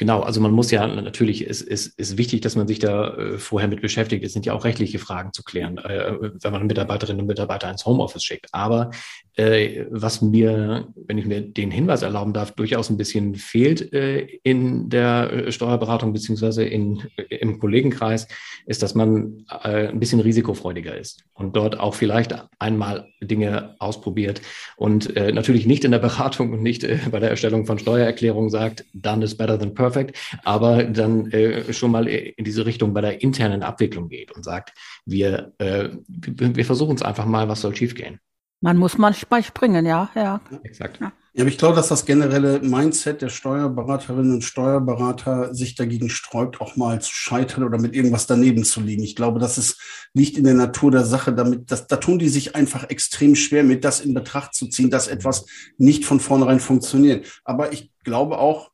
Genau, 0.00 0.20
also 0.20 0.40
man 0.40 0.52
muss 0.52 0.70
ja 0.70 0.86
natürlich, 0.86 1.46
es 1.46 1.60
ist, 1.60 1.86
ist, 1.86 1.98
ist 1.98 2.16
wichtig, 2.16 2.40
dass 2.40 2.56
man 2.56 2.66
sich 2.66 2.78
da 2.78 3.14
äh, 3.18 3.36
vorher 3.36 3.68
mit 3.68 3.82
beschäftigt. 3.82 4.24
Es 4.24 4.32
sind 4.32 4.46
ja 4.46 4.54
auch 4.54 4.64
rechtliche 4.64 4.98
Fragen 4.98 5.34
zu 5.34 5.42
klären, 5.42 5.76
äh, 5.76 6.14
wenn 6.42 6.52
man 6.52 6.66
Mitarbeiterinnen 6.66 7.20
und 7.20 7.26
Mitarbeiter 7.26 7.70
ins 7.70 7.84
Homeoffice 7.84 8.24
schickt. 8.24 8.46
Aber 8.52 8.92
äh, 9.36 9.84
was 9.90 10.22
mir, 10.22 10.88
wenn 11.06 11.18
ich 11.18 11.26
mir 11.26 11.42
den 11.42 11.70
Hinweis 11.70 12.00
erlauben 12.00 12.32
darf, 12.32 12.52
durchaus 12.52 12.88
ein 12.88 12.96
bisschen 12.96 13.34
fehlt 13.34 13.92
äh, 13.92 14.20
in 14.42 14.88
der 14.88 15.32
äh, 15.32 15.52
Steuerberatung 15.52 16.14
beziehungsweise 16.14 16.64
in, 16.64 17.02
äh, 17.16 17.36
im 17.36 17.58
Kollegenkreis, 17.58 18.26
ist, 18.66 18.82
dass 18.82 18.94
man 18.94 19.44
ein 19.48 19.98
bisschen 19.98 20.20
risikofreudiger 20.20 20.96
ist 20.96 21.24
und 21.34 21.56
dort 21.56 21.78
auch 21.78 21.94
vielleicht 21.94 22.34
einmal 22.58 23.08
Dinge 23.20 23.74
ausprobiert 23.78 24.40
und 24.76 25.14
natürlich 25.14 25.66
nicht 25.66 25.84
in 25.84 25.90
der 25.90 25.98
Beratung 25.98 26.52
und 26.52 26.62
nicht 26.62 26.86
bei 27.10 27.18
der 27.18 27.30
Erstellung 27.30 27.66
von 27.66 27.78
Steuererklärungen 27.78 28.50
sagt, 28.50 28.84
done 28.92 29.24
is 29.24 29.36
better 29.36 29.58
than 29.58 29.74
perfect 29.74 29.89
perfect, 29.90 30.16
aber 30.44 30.84
dann 30.84 31.30
äh, 31.30 31.72
schon 31.72 31.90
mal 31.90 32.06
in 32.06 32.44
diese 32.44 32.66
Richtung 32.66 32.94
bei 32.94 33.00
der 33.00 33.22
internen 33.22 33.62
Abwicklung 33.62 34.08
geht 34.08 34.32
und 34.32 34.44
sagt, 34.44 34.72
wir, 35.04 35.52
äh, 35.58 35.90
wir 36.06 36.64
versuchen 36.64 36.96
es 36.96 37.02
einfach 37.02 37.26
mal, 37.26 37.48
was 37.48 37.60
soll 37.60 37.74
schiefgehen. 37.74 38.20
Man 38.62 38.76
muss 38.76 38.98
manchmal 38.98 39.42
springen, 39.42 39.86
ja, 39.86 40.10
ja. 40.14 40.40
Exakt. 40.62 41.00
Ja. 41.00 41.12
Ja, 41.32 41.44
aber 41.44 41.50
ich 41.50 41.58
glaube, 41.58 41.76
dass 41.76 41.86
das 41.86 42.06
generelle 42.06 42.58
Mindset 42.58 43.22
der 43.22 43.28
Steuerberaterinnen 43.28 44.34
und 44.34 44.44
Steuerberater 44.44 45.54
sich 45.54 45.76
dagegen 45.76 46.10
sträubt, 46.10 46.60
auch 46.60 46.74
mal 46.74 47.00
zu 47.00 47.12
scheitern 47.14 47.62
oder 47.62 47.78
mit 47.78 47.94
irgendwas 47.94 48.26
daneben 48.26 48.64
zu 48.64 48.80
liegen. 48.80 49.04
Ich 49.04 49.14
glaube, 49.14 49.38
das 49.38 49.56
ist, 49.56 49.80
liegt 50.12 50.36
in 50.36 50.44
der 50.44 50.54
Natur 50.54 50.90
der 50.90 51.04
Sache. 51.04 51.32
Damit, 51.32 51.70
das, 51.70 51.86
da 51.86 51.96
tun 51.98 52.18
die 52.18 52.28
sich 52.28 52.56
einfach 52.56 52.90
extrem 52.90 53.36
schwer, 53.36 53.62
mit 53.62 53.84
das 53.84 54.00
in 54.00 54.12
Betracht 54.12 54.54
zu 54.54 54.66
ziehen, 54.66 54.90
dass 54.90 55.06
etwas 55.06 55.46
nicht 55.78 56.04
von 56.04 56.18
vornherein 56.18 56.58
funktioniert. 56.58 57.40
Aber 57.44 57.72
ich 57.72 57.92
glaube 58.02 58.38
auch, 58.38 58.72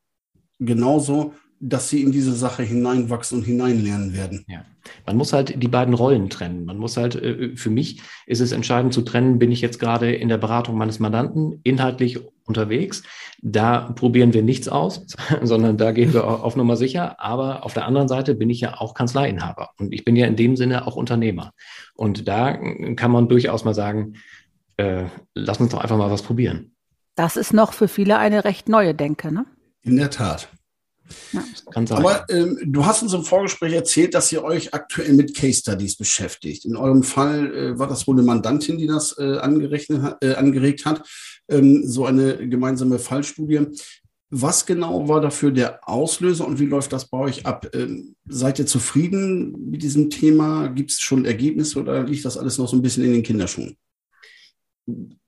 genauso, 0.59 1.33
dass 1.59 1.89
sie 1.89 2.03
in 2.03 2.11
diese 2.11 2.33
Sache 2.33 2.63
hineinwachsen 2.63 3.39
und 3.39 3.43
hineinlernen 3.43 4.13
werden. 4.13 4.45
Ja. 4.47 4.63
Man 5.05 5.17
muss 5.17 5.33
halt 5.33 5.61
die 5.61 5.67
beiden 5.67 5.93
Rollen 5.93 6.29
trennen. 6.29 6.65
Man 6.65 6.77
muss 6.77 6.97
halt, 6.97 7.15
äh, 7.15 7.55
für 7.55 7.69
mich 7.69 8.01
ist 8.25 8.41
es 8.41 8.51
entscheidend 8.51 8.93
zu 8.93 9.01
trennen, 9.01 9.39
bin 9.39 9.51
ich 9.51 9.61
jetzt 9.61 9.79
gerade 9.79 10.13
in 10.13 10.29
der 10.29 10.37
Beratung 10.37 10.77
meines 10.77 10.99
Mandanten 10.99 11.59
inhaltlich 11.63 12.19
unterwegs. 12.45 13.03
Da 13.41 13.91
probieren 13.91 14.33
wir 14.33 14.43
nichts 14.43 14.67
aus, 14.67 15.05
sondern 15.41 15.77
da 15.77 15.91
gehen 15.91 16.13
wir 16.13 16.27
auf 16.27 16.55
Nummer 16.55 16.75
sicher. 16.75 17.19
Aber 17.19 17.65
auf 17.65 17.73
der 17.73 17.85
anderen 17.85 18.07
Seite 18.07 18.35
bin 18.35 18.49
ich 18.49 18.61
ja 18.61 18.79
auch 18.79 18.93
Kanzleiinhaber 18.93 19.71
und 19.79 19.93
ich 19.93 20.05
bin 20.05 20.15
ja 20.15 20.27
in 20.27 20.35
dem 20.35 20.55
Sinne 20.55 20.87
auch 20.87 20.95
Unternehmer. 20.95 21.51
Und 21.95 22.27
da 22.27 22.53
kann 22.95 23.11
man 23.11 23.27
durchaus 23.27 23.65
mal 23.65 23.73
sagen, 23.73 24.13
äh, 24.77 25.05
lass 25.33 25.59
uns 25.59 25.71
doch 25.71 25.81
einfach 25.81 25.97
mal 25.97 26.11
was 26.11 26.21
probieren. 26.21 26.75
Das 27.15 27.35
ist 27.35 27.51
noch 27.51 27.73
für 27.73 27.87
viele 27.87 28.19
eine 28.19 28.45
recht 28.45 28.69
neue 28.69 28.93
Denke, 28.93 29.31
ne? 29.31 29.45
In 29.87 29.95
der 29.95 30.09
Tat. 30.09 30.49
Ja. 31.31 31.43
Aber 31.91 32.25
ähm, 32.29 32.59
du 32.65 32.85
hast 32.85 33.01
uns 33.01 33.13
im 33.13 33.23
Vorgespräch 33.23 33.73
erzählt, 33.73 34.13
dass 34.13 34.31
ihr 34.33 34.43
euch 34.43 34.73
aktuell 34.73 35.13
mit 35.13 35.35
Case 35.35 35.59
Studies 35.61 35.95
beschäftigt. 35.95 36.65
In 36.65 36.75
eurem 36.75 37.03
Fall 37.03 37.55
äh, 37.55 37.79
war 37.79 37.87
das 37.87 38.05
wohl 38.07 38.15
eine 38.15 38.23
Mandantin, 38.23 38.77
die 38.77 38.87
das 38.87 39.17
äh, 39.17 39.37
hat, 39.39 40.17
äh, 40.21 40.35
angeregt 40.35 40.85
hat, 40.85 41.07
ähm, 41.49 41.83
so 41.85 42.05
eine 42.05 42.49
gemeinsame 42.49 42.99
Fallstudie. 42.99 43.67
Was 44.29 44.65
genau 44.65 45.07
war 45.07 45.21
dafür 45.21 45.51
der 45.51 45.87
Auslöser 45.87 46.45
und 46.45 46.59
wie 46.59 46.65
läuft 46.65 46.91
das 46.91 47.07
bei 47.07 47.19
euch 47.19 47.45
ab? 47.45 47.69
Ähm, 47.73 48.15
seid 48.27 48.59
ihr 48.59 48.65
zufrieden 48.65 49.69
mit 49.69 49.83
diesem 49.83 50.09
Thema? 50.09 50.67
Gibt 50.67 50.91
es 50.91 50.99
schon 50.99 51.23
Ergebnisse 51.23 51.79
oder 51.79 52.03
liegt 52.03 52.25
das 52.25 52.37
alles 52.37 52.57
noch 52.57 52.67
so 52.67 52.75
ein 52.75 52.81
bisschen 52.81 53.05
in 53.05 53.13
den 53.13 53.23
Kinderschuhen? 53.23 53.77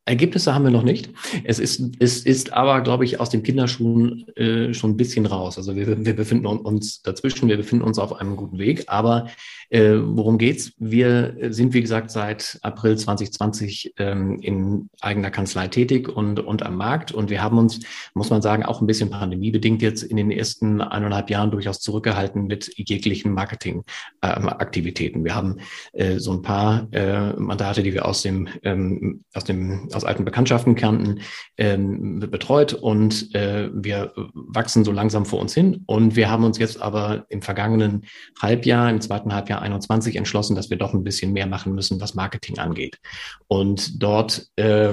Ergebnisse 0.10 0.54
haben 0.54 0.66
wir 0.66 0.72
noch 0.72 0.84
nicht. 0.84 1.10
Es 1.44 1.60
ist, 1.60 1.82
es 2.00 2.26
ist 2.26 2.54
aber, 2.54 2.82
glaube 2.82 3.06
ich, 3.06 3.20
aus 3.20 3.30
den 3.30 3.44
Kinderschuhen 3.44 4.28
äh, 4.36 4.74
schon 4.74 4.92
ein 4.92 4.98
bisschen 4.98 5.26
raus. 5.26 5.58
Also 5.58 5.76
wir, 5.76 6.06
wir 6.06 6.16
befinden 6.16 6.46
uns 6.46 7.02
dazwischen, 7.02 7.48
wir 7.48 7.58
befinden 7.58 7.86
uns 7.86 8.00
auf 8.00 8.20
einem 8.20 8.36
guten 8.36 8.58
Weg. 8.58 8.86
Aber 8.88 9.30
äh, 9.70 9.98
worum 10.02 10.38
geht's? 10.38 10.74
Wir 10.78 11.36
sind, 11.50 11.74
wie 11.74 11.82
gesagt, 11.82 12.10
seit 12.12 12.60
April 12.64 12.98
2020 12.98 13.94
ähm, 13.98 14.40
in 14.42 14.90
eigener 15.02 15.30
Kanzlei 15.30 15.68
tätig 15.68 16.10
und, 16.10 16.40
und 16.40 16.64
am 16.64 16.76
Markt. 16.76 17.12
Und 17.12 17.30
wir 17.30 17.44
haben 17.44 17.58
uns, 17.58 17.80
muss 18.14 18.30
man 18.30 18.42
sagen, 18.42 18.64
auch 18.64 18.82
ein 18.82 18.88
bisschen 18.88 19.10
pandemiebedingt 19.10 19.82
jetzt 19.82 20.04
in 20.04 20.18
den 20.18 20.32
ersten 20.32 20.82
eineinhalb 20.82 21.30
Jahren 21.30 21.52
durchaus 21.52 21.80
zurückgehalten 21.82 22.48
mit 22.48 22.72
jeglichen 22.78 23.34
Marketingaktivitäten. 23.34 25.20
Ähm, 25.20 25.26
wir 25.26 25.36
haben 25.36 25.58
äh, 25.94 26.18
so 26.18 26.32
ein 26.32 26.42
paar 26.42 26.88
äh, 26.92 27.34
Mandate, 27.34 27.84
die 27.84 27.94
wir 27.94 28.06
aus 28.06 28.24
dem, 28.24 28.48
ähm, 28.64 29.24
aus 29.34 29.44
dem 29.44 29.90
aus 29.94 30.04
alten 30.04 30.26
Bekanntschaften 30.26 30.76
kannten, 30.76 31.22
ähm, 31.58 32.20
betreut 32.20 32.74
und 32.74 33.34
äh, 33.36 33.70
wir 33.74 34.14
wachsen 34.34 34.84
so 34.84 34.92
langsam 34.92 35.26
vor 35.26 35.40
uns 35.40 35.54
hin. 35.54 35.84
Und 35.86 36.16
wir 36.16 36.30
haben 36.32 36.44
uns 36.44 36.58
jetzt 36.58 36.82
aber 36.82 37.26
im 37.30 37.42
vergangenen 37.42 38.06
Halbjahr, 38.42 38.90
im 38.90 39.02
zweiten 39.02 39.34
Halbjahr 39.34 39.59
21 39.60 40.16
entschlossen, 40.16 40.56
dass 40.56 40.70
wir 40.70 40.78
doch 40.78 40.94
ein 40.94 41.04
bisschen 41.04 41.34
mehr 41.34 41.48
machen 41.48 41.74
müssen, 41.74 42.02
was 42.02 42.16
Marketing 42.16 42.58
angeht. 42.60 43.00
Und 43.48 44.02
dort 44.02 44.48
äh, 44.56 44.90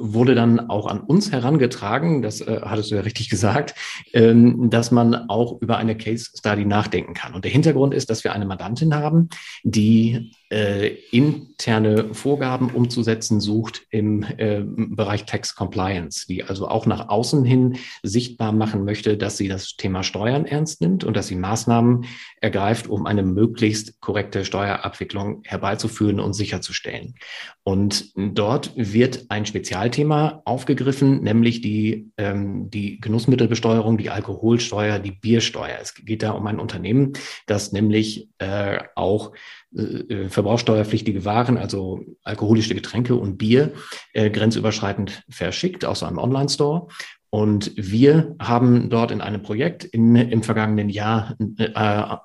wurde 0.00 0.34
dann 0.34 0.70
auch 0.70 0.86
an 0.86 1.00
uns 1.00 1.32
herangetragen, 1.32 2.22
das 2.22 2.40
äh, 2.40 2.60
hattest 2.62 2.90
du 2.90 2.96
ja 2.96 3.02
richtig 3.02 3.28
gesagt, 3.28 3.74
ähm, 4.12 4.70
dass 4.70 4.90
man 4.90 5.14
auch 5.28 5.60
über 5.60 5.76
eine 5.76 5.96
Case 5.96 6.30
Study 6.36 6.64
nachdenken 6.64 7.14
kann. 7.14 7.34
Und 7.34 7.44
der 7.44 7.52
Hintergrund 7.52 7.94
ist, 7.94 8.10
dass 8.10 8.24
wir 8.24 8.32
eine 8.32 8.46
Mandantin 8.46 8.94
haben, 8.94 9.28
die 9.62 10.32
äh, 10.52 10.98
interne 11.10 12.12
Vorgaben 12.12 12.70
umzusetzen 12.70 13.40
sucht 13.40 13.86
im 13.88 14.22
äh, 14.36 14.62
Bereich 14.62 15.24
Tax 15.24 15.54
Compliance, 15.54 16.26
die 16.28 16.44
also 16.44 16.68
auch 16.68 16.84
nach 16.84 17.08
außen 17.08 17.42
hin 17.44 17.78
sichtbar 18.02 18.52
machen 18.52 18.84
möchte, 18.84 19.16
dass 19.16 19.38
sie 19.38 19.48
das 19.48 19.76
Thema 19.76 20.02
Steuern 20.02 20.44
ernst 20.44 20.82
nimmt 20.82 21.04
und 21.04 21.16
dass 21.16 21.28
sie 21.28 21.36
Maßnahmen 21.36 22.04
ergreift, 22.40 22.86
um 22.88 23.06
eine 23.06 23.22
möglichst 23.22 24.01
korrekte 24.02 24.44
Steuerabwicklung 24.44 25.42
herbeizuführen 25.44 26.18
und 26.18 26.34
sicherzustellen. 26.34 27.14
Und 27.62 28.12
dort 28.16 28.72
wird 28.76 29.26
ein 29.28 29.46
Spezialthema 29.46 30.42
aufgegriffen, 30.44 31.22
nämlich 31.22 31.60
die, 31.60 32.10
ähm, 32.18 32.68
die 32.68 33.00
Genussmittelbesteuerung, 33.00 33.96
die 33.96 34.10
Alkoholsteuer, 34.10 34.98
die 34.98 35.12
Biersteuer. 35.12 35.78
Es 35.80 35.94
geht 35.94 36.24
da 36.24 36.32
um 36.32 36.46
ein 36.48 36.58
Unternehmen, 36.58 37.12
das 37.46 37.70
nämlich 37.70 38.28
äh, 38.38 38.80
auch 38.96 39.32
äh, 39.76 39.82
äh, 39.82 40.28
verbrauchsteuerpflichtige 40.28 41.24
Waren, 41.24 41.56
also 41.56 42.00
alkoholische 42.24 42.74
Getränke 42.74 43.14
und 43.14 43.38
Bier, 43.38 43.72
äh, 44.14 44.30
grenzüberschreitend 44.30 45.22
verschickt 45.30 45.84
aus 45.84 46.02
einem 46.02 46.18
Online-Store. 46.18 46.88
Und 47.34 47.72
wir 47.76 48.36
haben 48.38 48.90
dort 48.90 49.10
in 49.10 49.22
einem 49.22 49.40
Projekt 49.40 49.84
in, 49.84 50.14
im 50.16 50.42
vergangenen 50.42 50.90
Jahr 50.90 51.34
äh, 51.56 51.70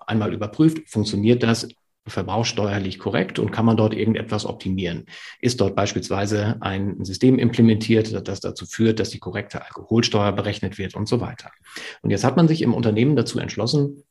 einmal 0.05 0.33
überprüft, 0.33 0.89
funktioniert 0.89 1.43
das 1.43 1.69
verbrauchssteuerlich 2.05 2.99
korrekt 2.99 3.39
und 3.39 3.51
kann 3.51 3.65
man 3.65 3.77
dort 3.77 3.93
irgendetwas 3.93 4.45
optimieren? 4.45 5.05
Ist 5.39 5.61
dort 5.61 5.77
beispielsweise 5.77 6.57
ein 6.59 7.05
System 7.05 7.39
implementiert, 7.39 8.27
das 8.27 8.41
dazu 8.41 8.65
führt, 8.65 8.99
dass 8.99 9.09
die 9.09 9.19
korrekte 9.19 9.63
Alkoholsteuer 9.63 10.33
berechnet 10.33 10.77
wird 10.77 10.93
und 10.93 11.07
so 11.07 11.21
weiter? 11.21 11.51
Und 12.01 12.09
jetzt 12.09 12.25
hat 12.25 12.35
man 12.35 12.49
sich 12.49 12.61
im 12.61 12.73
Unternehmen 12.73 13.15
dazu 13.15 13.39
entschlossen, 13.39 14.03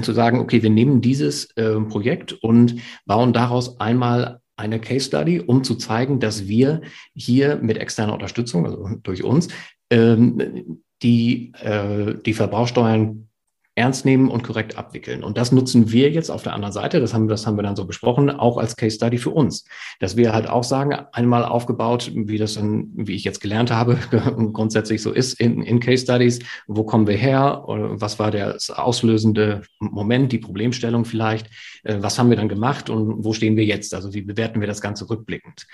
zu 0.00 0.14
sagen, 0.14 0.40
okay, 0.40 0.62
wir 0.62 0.70
nehmen 0.70 1.02
dieses 1.02 1.50
äh, 1.56 1.78
Projekt 1.80 2.32
und 2.32 2.76
bauen 3.04 3.34
daraus 3.34 3.78
einmal 3.80 4.40
eine 4.56 4.80
Case 4.80 5.08
Study, 5.08 5.40
um 5.40 5.62
zu 5.62 5.74
zeigen, 5.74 6.20
dass 6.20 6.48
wir 6.48 6.80
hier 7.14 7.56
mit 7.56 7.76
externer 7.76 8.14
Unterstützung, 8.14 8.64
also 8.64 8.88
durch 9.02 9.24
uns, 9.24 9.48
ähm, 9.92 10.82
die, 11.02 11.52
äh, 11.60 12.14
die 12.24 12.32
Verbrauchsteuern 12.32 13.28
ernst 13.74 14.04
nehmen 14.04 14.30
und 14.30 14.42
korrekt 14.42 14.76
abwickeln. 14.76 15.24
Und 15.24 15.38
das 15.38 15.50
nutzen 15.50 15.90
wir 15.90 16.10
jetzt 16.10 16.30
auf 16.30 16.42
der 16.42 16.52
anderen 16.52 16.74
Seite, 16.74 17.00
das 17.00 17.14
haben, 17.14 17.26
das 17.26 17.46
haben 17.46 17.56
wir 17.56 17.62
dann 17.62 17.76
so 17.76 17.86
besprochen, 17.86 18.28
auch 18.28 18.58
als 18.58 18.76
Case 18.76 18.96
Study 18.96 19.16
für 19.16 19.30
uns. 19.30 19.64
Dass 19.98 20.16
wir 20.16 20.34
halt 20.34 20.46
auch 20.46 20.64
sagen, 20.64 20.92
einmal 21.12 21.44
aufgebaut, 21.44 22.10
wie 22.14 22.36
das 22.36 22.54
dann, 22.54 22.90
wie 22.94 23.14
ich 23.14 23.24
jetzt 23.24 23.40
gelernt 23.40 23.70
habe, 23.70 23.96
grundsätzlich 24.52 25.00
so 25.00 25.10
ist 25.10 25.40
in, 25.40 25.62
in 25.62 25.80
Case 25.80 26.04
Studies, 26.04 26.40
wo 26.66 26.84
kommen 26.84 27.06
wir 27.06 27.16
her, 27.16 27.64
was 27.66 28.18
war 28.18 28.30
der 28.30 28.58
auslösende 28.74 29.62
Moment, 29.78 30.32
die 30.32 30.38
Problemstellung 30.38 31.06
vielleicht, 31.06 31.46
äh, 31.84 31.96
was 32.00 32.18
haben 32.18 32.28
wir 32.28 32.36
dann 32.36 32.50
gemacht 32.50 32.90
und 32.90 33.24
wo 33.24 33.32
stehen 33.32 33.56
wir 33.56 33.64
jetzt? 33.64 33.94
Also 33.94 34.12
wie 34.12 34.22
bewerten 34.22 34.60
wir 34.60 34.68
das 34.68 34.82
Ganze 34.82 35.08
rückblickend? 35.08 35.66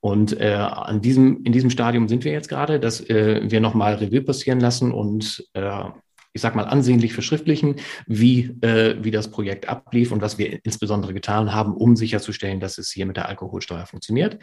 Und 0.00 0.38
äh, 0.38 0.52
an 0.52 1.00
diesem, 1.00 1.42
in 1.44 1.52
diesem 1.52 1.70
Stadium 1.70 2.06
sind 2.06 2.24
wir 2.24 2.32
jetzt 2.32 2.48
gerade, 2.48 2.78
dass 2.78 3.00
äh, 3.08 3.40
wir 3.50 3.60
nochmal 3.60 3.94
Revue 3.94 4.20
passieren 4.20 4.60
lassen 4.60 4.92
und 4.92 5.48
äh, 5.54 5.84
ich 6.36 6.40
sag 6.42 6.54
mal, 6.54 6.64
ansehnlich 6.64 7.12
verschriftlichen, 7.12 7.76
wie, 8.06 8.54
äh, 8.60 8.96
wie 9.02 9.10
das 9.10 9.30
Projekt 9.30 9.68
ablief 9.68 10.12
und 10.12 10.22
was 10.22 10.38
wir 10.38 10.64
insbesondere 10.64 11.14
getan 11.14 11.52
haben, 11.52 11.74
um 11.74 11.96
sicherzustellen, 11.96 12.60
dass 12.60 12.78
es 12.78 12.92
hier 12.92 13.06
mit 13.06 13.16
der 13.16 13.28
Alkoholsteuer 13.28 13.86
funktioniert. 13.86 14.38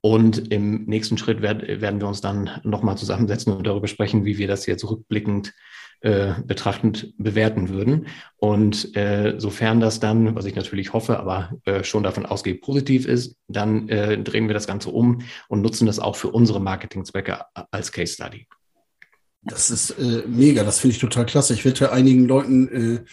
Und 0.00 0.52
im 0.52 0.84
nächsten 0.86 1.18
Schritt 1.18 1.42
werd, 1.42 1.80
werden 1.80 2.00
wir 2.00 2.08
uns 2.08 2.20
dann 2.20 2.50
nochmal 2.64 2.96
zusammensetzen 2.96 3.52
und 3.52 3.66
darüber 3.66 3.86
sprechen, 3.86 4.24
wie 4.24 4.38
wir 4.38 4.48
das 4.48 4.66
jetzt 4.66 4.88
rückblickend 4.88 5.52
äh, 6.00 6.34
betrachtend 6.44 7.14
bewerten 7.18 7.68
würden. 7.68 8.08
Und 8.36 8.96
äh, 8.96 9.34
sofern 9.38 9.78
das 9.78 10.00
dann, 10.00 10.34
was 10.34 10.44
ich 10.44 10.56
natürlich 10.56 10.92
hoffe, 10.92 11.18
aber 11.20 11.52
äh, 11.64 11.84
schon 11.84 12.02
davon 12.02 12.26
ausgehe, 12.26 12.56
positiv 12.56 13.06
ist, 13.06 13.36
dann 13.46 13.88
äh, 13.88 14.18
drehen 14.18 14.48
wir 14.48 14.54
das 14.54 14.66
Ganze 14.66 14.90
um 14.90 15.22
und 15.48 15.62
nutzen 15.62 15.86
das 15.86 16.00
auch 16.00 16.16
für 16.16 16.30
unsere 16.30 16.60
Marketingzwecke 16.60 17.44
als 17.70 17.92
Case 17.92 18.14
Study. 18.14 18.48
Das 19.44 19.70
ist 19.70 19.90
äh, 19.98 20.22
mega, 20.26 20.62
das 20.64 20.78
finde 20.78 20.94
ich 20.94 21.00
total 21.00 21.26
klasse. 21.26 21.54
Ich 21.54 21.64
wette, 21.64 21.90
einigen 21.92 22.26
Leuten 22.26 22.68
äh, 22.68 23.04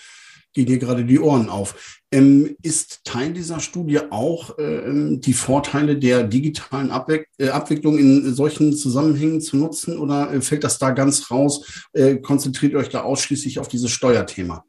gehen 0.54 0.68
hier 0.68 0.78
gerade 0.78 1.06
die 1.06 1.20
Ohren 1.20 1.50
auf. 1.50 2.00
Ähm, 2.12 2.56
ist 2.64 3.04
Teil 3.04 3.34
dieser 3.34 3.60
Studie 3.60 4.00
auch 4.12 4.58
äh, 4.58 5.18
die 5.18 5.34
Vorteile 5.34 5.98
der 5.98 6.24
digitalen 6.24 6.92
Abwick 6.92 7.28
äh, 7.38 7.50
Abwicklung 7.50 7.98
in 7.98 8.34
solchen 8.34 8.74
Zusammenhängen 8.74 9.42
zu 9.42 9.58
nutzen 9.58 9.98
oder 9.98 10.32
äh, 10.32 10.42
fällt 10.42 10.64
das 10.64 10.80
da 10.80 10.92
ganz 10.92 11.30
raus? 11.32 11.88
Äh, 11.94 12.18
konzentriert 12.18 12.76
euch 12.76 12.90
da 12.90 13.02
ausschließlich 13.02 13.60
auf 13.60 13.68
dieses 13.68 13.92
Steuerthema? 13.92 14.66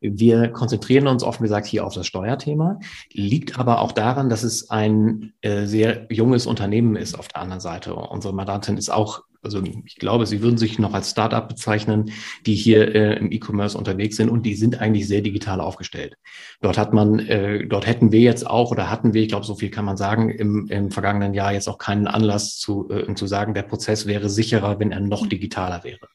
Wir 0.00 0.48
konzentrieren 0.48 1.06
uns 1.06 1.22
offen 1.22 1.42
gesagt 1.42 1.66
hier 1.66 1.84
auf 1.84 1.92
das 1.92 2.06
Steuerthema, 2.06 2.78
liegt 3.12 3.58
aber 3.58 3.80
auch 3.80 3.92
daran, 3.92 4.30
dass 4.30 4.42
es 4.42 4.70
ein 4.70 5.34
äh, 5.42 5.66
sehr 5.66 6.06
junges 6.10 6.46
Unternehmen 6.46 6.96
ist 6.96 7.18
auf 7.18 7.28
der 7.28 7.42
anderen 7.42 7.60
Seite. 7.60 7.94
Unsere 7.94 8.32
Mandantin 8.32 8.78
ist 8.78 8.90
auch, 8.90 9.24
also 9.42 9.62
ich 9.84 9.96
glaube, 9.96 10.26
sie 10.26 10.42
würden 10.42 10.58
sich 10.58 10.78
noch 10.78 10.92
als 10.92 11.10
Startup 11.10 11.48
bezeichnen, 11.48 12.12
die 12.46 12.54
hier 12.54 12.94
äh, 12.94 13.18
im 13.18 13.32
E-Commerce 13.32 13.76
unterwegs 13.76 14.16
sind 14.16 14.28
und 14.28 14.44
die 14.44 14.54
sind 14.54 14.80
eigentlich 14.80 15.08
sehr 15.08 15.22
digital 15.22 15.60
aufgestellt. 15.60 16.16
Dort 16.60 16.76
hat 16.76 16.92
man, 16.92 17.18
äh, 17.20 17.66
dort 17.66 17.86
hätten 17.86 18.12
wir 18.12 18.20
jetzt 18.20 18.46
auch 18.46 18.70
oder 18.70 18.90
hatten 18.90 19.14
wir, 19.14 19.22
ich 19.22 19.28
glaube, 19.28 19.46
so 19.46 19.54
viel 19.54 19.70
kann 19.70 19.84
man 19.84 19.96
sagen, 19.96 20.30
im, 20.30 20.66
im 20.68 20.90
vergangenen 20.90 21.34
Jahr 21.34 21.52
jetzt 21.52 21.68
auch 21.68 21.78
keinen 21.78 22.06
Anlass 22.06 22.58
zu, 22.58 22.90
äh, 22.90 23.14
zu 23.14 23.26
sagen, 23.26 23.54
der 23.54 23.62
Prozess 23.62 24.06
wäre 24.06 24.28
sicherer, 24.28 24.78
wenn 24.78 24.92
er 24.92 25.00
noch 25.00 25.26
digitaler 25.26 25.84
wäre. 25.84 26.08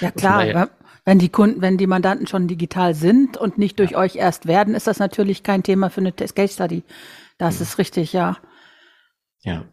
Ja 0.00 0.10
klar, 0.10 0.68
wenn 1.04 1.18
die 1.18 1.28
Kunden, 1.28 1.60
wenn 1.60 1.76
die 1.76 1.86
Mandanten 1.86 2.26
schon 2.26 2.48
digital 2.48 2.94
sind 2.94 3.36
und 3.36 3.58
nicht 3.58 3.78
durch 3.78 3.92
ja. 3.92 3.98
euch 3.98 4.16
erst 4.16 4.46
werden, 4.46 4.74
ist 4.74 4.86
das 4.86 4.98
natürlich 4.98 5.42
kein 5.42 5.62
Thema 5.62 5.90
für 5.90 6.00
eine 6.00 6.12
Case 6.12 6.54
Study. 6.54 6.82
Das 7.38 7.56
mhm. 7.56 7.62
ist 7.62 7.78
richtig, 7.78 8.12
ja. 8.12 8.38
Ja. 9.42 9.64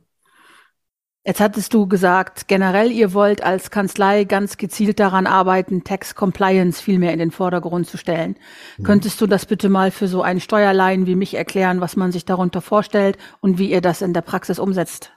Jetzt 1.23 1.39
hattest 1.39 1.71
du 1.75 1.87
gesagt, 1.87 2.47
generell 2.47 2.91
ihr 2.91 3.13
wollt 3.13 3.43
als 3.43 3.69
Kanzlei 3.69 4.23
ganz 4.23 4.57
gezielt 4.57 4.99
daran 4.99 5.27
arbeiten, 5.27 5.83
Tax 5.83 6.15
Compliance 6.15 6.81
viel 6.81 6.97
mehr 6.97 7.13
in 7.13 7.19
den 7.19 7.29
Vordergrund 7.29 7.87
zu 7.87 7.97
stellen. 7.97 8.37
Mhm. 8.77 8.83
Könntest 8.83 9.21
du 9.21 9.27
das 9.27 9.45
bitte 9.45 9.69
mal 9.69 9.91
für 9.91 10.07
so 10.07 10.23
einen 10.23 10.39
Steuerlein 10.39 11.05
wie 11.05 11.15
mich 11.15 11.35
erklären, 11.35 11.79
was 11.79 11.95
man 11.95 12.11
sich 12.11 12.25
darunter 12.25 12.61
vorstellt 12.61 13.19
und 13.39 13.59
wie 13.59 13.69
ihr 13.69 13.81
das 13.81 14.01
in 14.01 14.13
der 14.13 14.21
Praxis 14.21 14.57
umsetzt? 14.57 15.11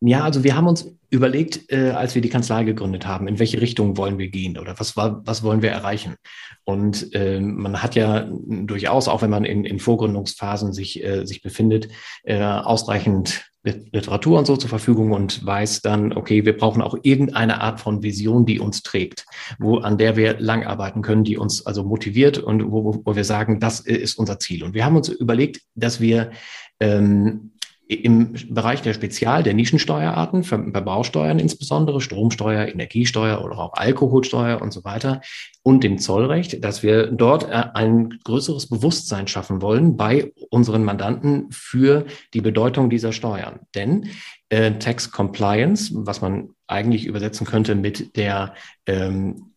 Ja, 0.00 0.22
also 0.24 0.44
wir 0.44 0.54
haben 0.56 0.66
uns 0.66 0.86
überlegt, 1.08 1.72
äh, 1.72 1.90
als 1.90 2.14
wir 2.14 2.22
die 2.22 2.28
Kanzlei 2.28 2.64
gegründet 2.64 3.06
haben, 3.06 3.28
in 3.28 3.38
welche 3.38 3.60
Richtung 3.60 3.96
wollen 3.96 4.18
wir 4.18 4.28
gehen 4.28 4.58
oder 4.58 4.78
was, 4.78 4.96
was 4.96 5.42
wollen 5.42 5.62
wir 5.62 5.70
erreichen? 5.70 6.16
Und 6.64 7.14
äh, 7.14 7.40
man 7.40 7.82
hat 7.82 7.94
ja 7.94 8.28
durchaus, 8.48 9.08
auch 9.08 9.22
wenn 9.22 9.30
man 9.30 9.44
in, 9.44 9.64
in 9.64 9.78
Vorgründungsphasen 9.78 10.72
sich, 10.72 11.02
äh, 11.02 11.24
sich 11.24 11.40
befindet, 11.40 11.88
äh, 12.24 12.42
ausreichend 12.42 13.44
Literatur 13.64 14.38
und 14.38 14.46
so 14.46 14.56
zur 14.56 14.68
Verfügung 14.68 15.12
und 15.12 15.44
weiß 15.44 15.80
dann, 15.80 16.12
okay, 16.12 16.44
wir 16.44 16.56
brauchen 16.56 16.82
auch 16.82 16.96
irgendeine 17.02 17.62
Art 17.62 17.80
von 17.80 18.02
Vision, 18.02 18.44
die 18.44 18.60
uns 18.60 18.82
trägt, 18.82 19.24
wo, 19.58 19.78
an 19.78 19.96
der 19.96 20.16
wir 20.16 20.38
lang 20.38 20.64
arbeiten 20.64 21.00
können, 21.00 21.24
die 21.24 21.38
uns 21.38 21.64
also 21.64 21.82
motiviert 21.82 22.36
und 22.36 22.70
wo, 22.70 23.00
wo 23.04 23.16
wir 23.16 23.24
sagen, 23.24 23.60
das 23.60 23.80
ist 23.80 24.18
unser 24.18 24.38
Ziel. 24.38 24.64
Und 24.64 24.74
wir 24.74 24.84
haben 24.84 24.96
uns 24.96 25.08
überlegt, 25.08 25.62
dass 25.74 25.98
wir 25.98 26.30
ähm, 26.78 27.52
im 27.86 28.34
Bereich 28.48 28.82
der 28.82 28.94
Spezial-, 28.94 29.42
der 29.42 29.54
Nischensteuerarten, 29.54 30.42
Verbrauchsteuern 30.44 31.38
insbesondere, 31.38 32.00
Stromsteuer, 32.00 32.66
Energiesteuer 32.66 33.44
oder 33.44 33.58
auch 33.58 33.74
Alkoholsteuer 33.74 34.62
und 34.62 34.72
so 34.72 34.84
weiter 34.84 35.20
und 35.62 35.84
dem 35.84 35.98
Zollrecht, 35.98 36.64
dass 36.64 36.82
wir 36.82 37.08
dort 37.08 37.44
äh, 37.44 37.64
ein 37.74 38.18
größeres 38.24 38.68
Bewusstsein 38.68 39.28
schaffen 39.28 39.60
wollen 39.60 39.96
bei 39.96 40.32
unseren 40.50 40.84
Mandanten 40.84 41.48
für 41.50 42.06
die 42.32 42.40
Bedeutung 42.40 42.88
dieser 42.88 43.12
Steuern. 43.12 43.60
Denn 43.74 44.08
äh, 44.48 44.72
Tax 44.78 45.10
Compliance, 45.10 45.92
was 45.94 46.20
man 46.20 46.50
eigentlich 46.66 47.06
übersetzen 47.06 47.46
könnte 47.46 47.74
mit 47.74 48.16
der 48.16 48.54
ähm, 48.86 49.52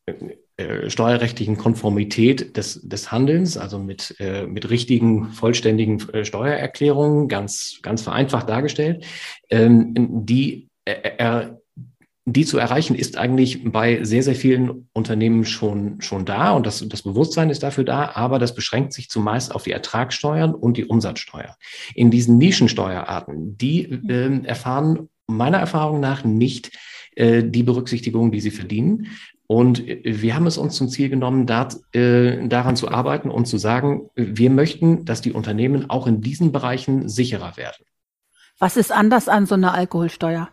äh, 0.57 0.89
steuerrechtlichen 0.89 1.55
Konformität 1.55 2.57
des, 2.57 2.81
des 2.81 3.11
Handelns, 3.11 3.57
also 3.57 3.77
mit, 3.77 4.15
äh, 4.19 4.47
mit 4.47 4.69
richtigen, 4.71 5.31
vollständigen 5.31 6.09
äh, 6.09 6.25
Steuererklärungen, 6.25 7.27
ganz, 7.27 7.79
ganz 7.83 8.01
vereinfacht 8.01 8.49
dargestellt, 8.49 9.05
ähm, 9.51 9.93
die, 10.25 10.67
äh, 10.85 11.49
die 12.25 12.45
zu 12.45 12.57
erreichen 12.57 12.95
ist 12.95 13.17
eigentlich 13.17 13.63
bei 13.71 14.03
sehr, 14.03 14.23
sehr 14.23 14.35
vielen 14.35 14.89
Unternehmen 14.93 15.45
schon, 15.45 16.01
schon 16.01 16.25
da 16.25 16.51
und 16.51 16.65
das, 16.65 16.83
das 16.89 17.03
Bewusstsein 17.03 17.51
ist 17.51 17.61
dafür 17.61 17.83
da, 17.83 18.11
aber 18.15 18.39
das 18.39 18.55
beschränkt 18.55 18.93
sich 18.93 19.09
zumeist 19.09 19.53
auf 19.53 19.63
die 19.63 19.71
Ertragssteuern 19.71 20.55
und 20.55 20.75
die 20.75 20.85
Umsatzsteuer. 20.85 21.55
In 21.93 22.09
diesen 22.09 22.39
Nischensteuerarten, 22.39 23.57
die 23.57 23.83
äh, 23.83 24.43
erfahren 24.43 25.07
meiner 25.27 25.59
Erfahrung 25.59 25.99
nach 25.99 26.23
nicht 26.23 26.71
äh, 27.15 27.43
die 27.43 27.63
Berücksichtigung, 27.63 28.31
die 28.31 28.41
sie 28.41 28.51
verdienen. 28.51 29.07
Und 29.47 29.81
wir 29.87 30.35
haben 30.35 30.45
es 30.45 30.57
uns 30.57 30.75
zum 30.75 30.89
Ziel 30.89 31.07
genommen, 31.07 31.45
da, 31.45 31.69
äh, 31.93 32.45
daran 32.47 32.75
zu 32.75 32.89
arbeiten 32.89 33.31
und 33.31 33.45
zu 33.45 33.57
sagen, 33.57 34.09
wir 34.15 34.49
möchten, 34.49 35.05
dass 35.05 35.21
die 35.21 35.31
Unternehmen 35.31 35.89
auch 35.89 36.05
in 36.05 36.19
diesen 36.19 36.51
Bereichen 36.51 37.07
sicherer 37.07 37.55
werden. 37.55 37.85
Was 38.59 38.75
ist 38.75 38.91
anders 38.91 39.29
an 39.29 39.45
so 39.45 39.55
einer 39.55 39.73
Alkoholsteuer? 39.73 40.49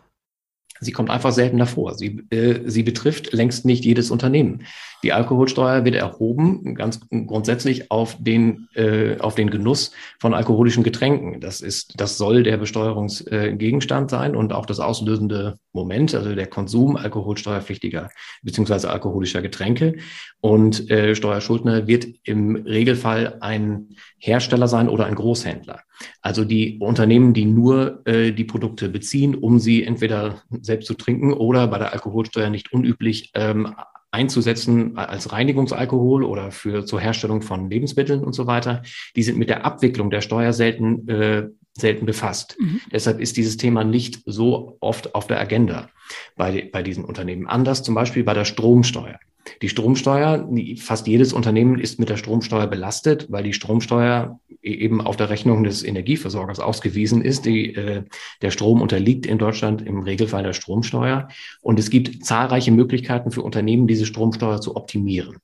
Sie 0.81 0.91
kommt 0.91 1.09
einfach 1.09 1.31
seltener 1.31 1.65
vor. 1.65 1.95
Sie, 1.95 2.23
äh, 2.29 2.61
sie 2.65 2.83
betrifft 2.83 3.33
längst 3.33 3.65
nicht 3.65 3.85
jedes 3.85 4.11
Unternehmen. 4.11 4.63
Die 5.03 5.13
Alkoholsteuer 5.13 5.85
wird 5.85 5.95
erhoben 5.95 6.75
ganz 6.75 6.99
grundsätzlich 7.09 7.91
auf 7.91 8.17
den, 8.19 8.67
äh, 8.73 9.17
auf 9.19 9.35
den 9.35 9.49
Genuss 9.49 9.91
von 10.19 10.33
alkoholischen 10.33 10.83
Getränken. 10.83 11.39
Das 11.39 11.61
ist, 11.61 11.99
das 11.99 12.17
soll 12.17 12.43
der 12.43 12.57
Besteuerungsgegenstand 12.57 14.11
äh, 14.11 14.15
sein 14.15 14.35
und 14.35 14.51
auch 14.51 14.65
das 14.65 14.79
auslösende 14.79 15.59
Moment, 15.73 16.15
also 16.15 16.33
der 16.33 16.47
Konsum 16.47 16.97
alkoholsteuerpflichtiger 16.97 18.09
beziehungsweise 18.41 18.89
alkoholischer 18.89 19.41
Getränke. 19.41 19.95
Und 20.41 20.89
äh, 20.89 21.15
Steuerschuldner 21.15 21.87
wird 21.87 22.07
im 22.23 22.55
Regelfall 22.55 23.37
ein 23.41 23.89
Hersteller 24.25 24.67
sein 24.67 24.89
oder 24.89 25.05
ein 25.05 25.15
Großhändler. 25.15 25.81
Also 26.21 26.45
die 26.45 26.79
Unternehmen, 26.79 27.33
die 27.33 27.45
nur 27.45 28.01
äh, 28.05 28.31
die 28.31 28.43
Produkte 28.43 28.89
beziehen, 28.89 29.35
um 29.35 29.59
sie 29.59 29.83
entweder 29.83 30.41
selbst 30.61 30.87
zu 30.87 30.95
trinken 30.95 31.31
oder 31.33 31.67
bei 31.67 31.77
der 31.77 31.93
Alkoholsteuer 31.93 32.49
nicht 32.49 32.73
unüblich 32.73 33.31
ähm, 33.35 33.75
einzusetzen 34.11 34.97
als 34.97 35.31
Reinigungsalkohol 35.31 36.23
oder 36.23 36.51
für 36.51 36.85
zur 36.85 37.01
Herstellung 37.01 37.41
von 37.41 37.69
Lebensmitteln 37.69 38.23
und 38.23 38.33
so 38.33 38.47
weiter, 38.47 38.81
die 39.15 39.23
sind 39.23 39.37
mit 39.37 39.49
der 39.49 39.65
Abwicklung 39.65 40.09
der 40.09 40.21
Steuer 40.21 40.53
selten 40.53 41.07
äh, 41.07 41.47
selten 41.77 42.05
befasst. 42.05 42.55
Mhm. 42.59 42.81
Deshalb 42.91 43.19
ist 43.19 43.37
dieses 43.37 43.57
Thema 43.57 43.83
nicht 43.83 44.21
so 44.25 44.77
oft 44.79 45.13
auf 45.13 45.27
der 45.27 45.39
Agenda 45.39 45.89
bei, 46.35 46.69
bei 46.71 46.83
diesen 46.83 47.03
Unternehmen. 47.03 47.47
Anders 47.47 47.83
zum 47.83 47.95
Beispiel 47.95 48.23
bei 48.23 48.33
der 48.33 48.45
Stromsteuer. 48.45 49.19
Die 49.61 49.69
Stromsteuer, 49.69 50.49
fast 50.79 51.07
jedes 51.07 51.31
Unternehmen 51.31 51.79
ist 51.79 51.99
mit 51.99 52.09
der 52.09 52.17
Stromsteuer 52.17 52.67
belastet, 52.67 53.27
weil 53.29 53.43
die 53.43 53.53
Stromsteuer 53.53 54.39
e-, 54.63 54.73
eben 54.73 55.01
auf 55.01 55.17
der 55.17 55.29
Rechnung 55.29 55.63
des 55.63 55.83
Energieversorgers 55.83 56.59
ausgewiesen 56.59 57.21
ist. 57.21 57.45
Die, 57.45 57.75
äh, 57.75 58.03
der 58.41 58.51
Strom 58.51 58.81
unterliegt 58.81 59.25
in 59.25 59.37
Deutschland 59.37 59.81
im 59.81 59.99
Regelfall 59.99 60.43
der 60.43 60.53
Stromsteuer. 60.53 61.27
Und 61.61 61.79
es 61.79 61.89
gibt 61.89 62.25
zahlreiche 62.25 62.71
Möglichkeiten 62.71 63.31
für 63.31 63.43
Unternehmen, 63.43 63.87
diese 63.87 64.05
Stromsteuer 64.05 64.61
zu 64.61 64.75
optimieren. 64.75 65.37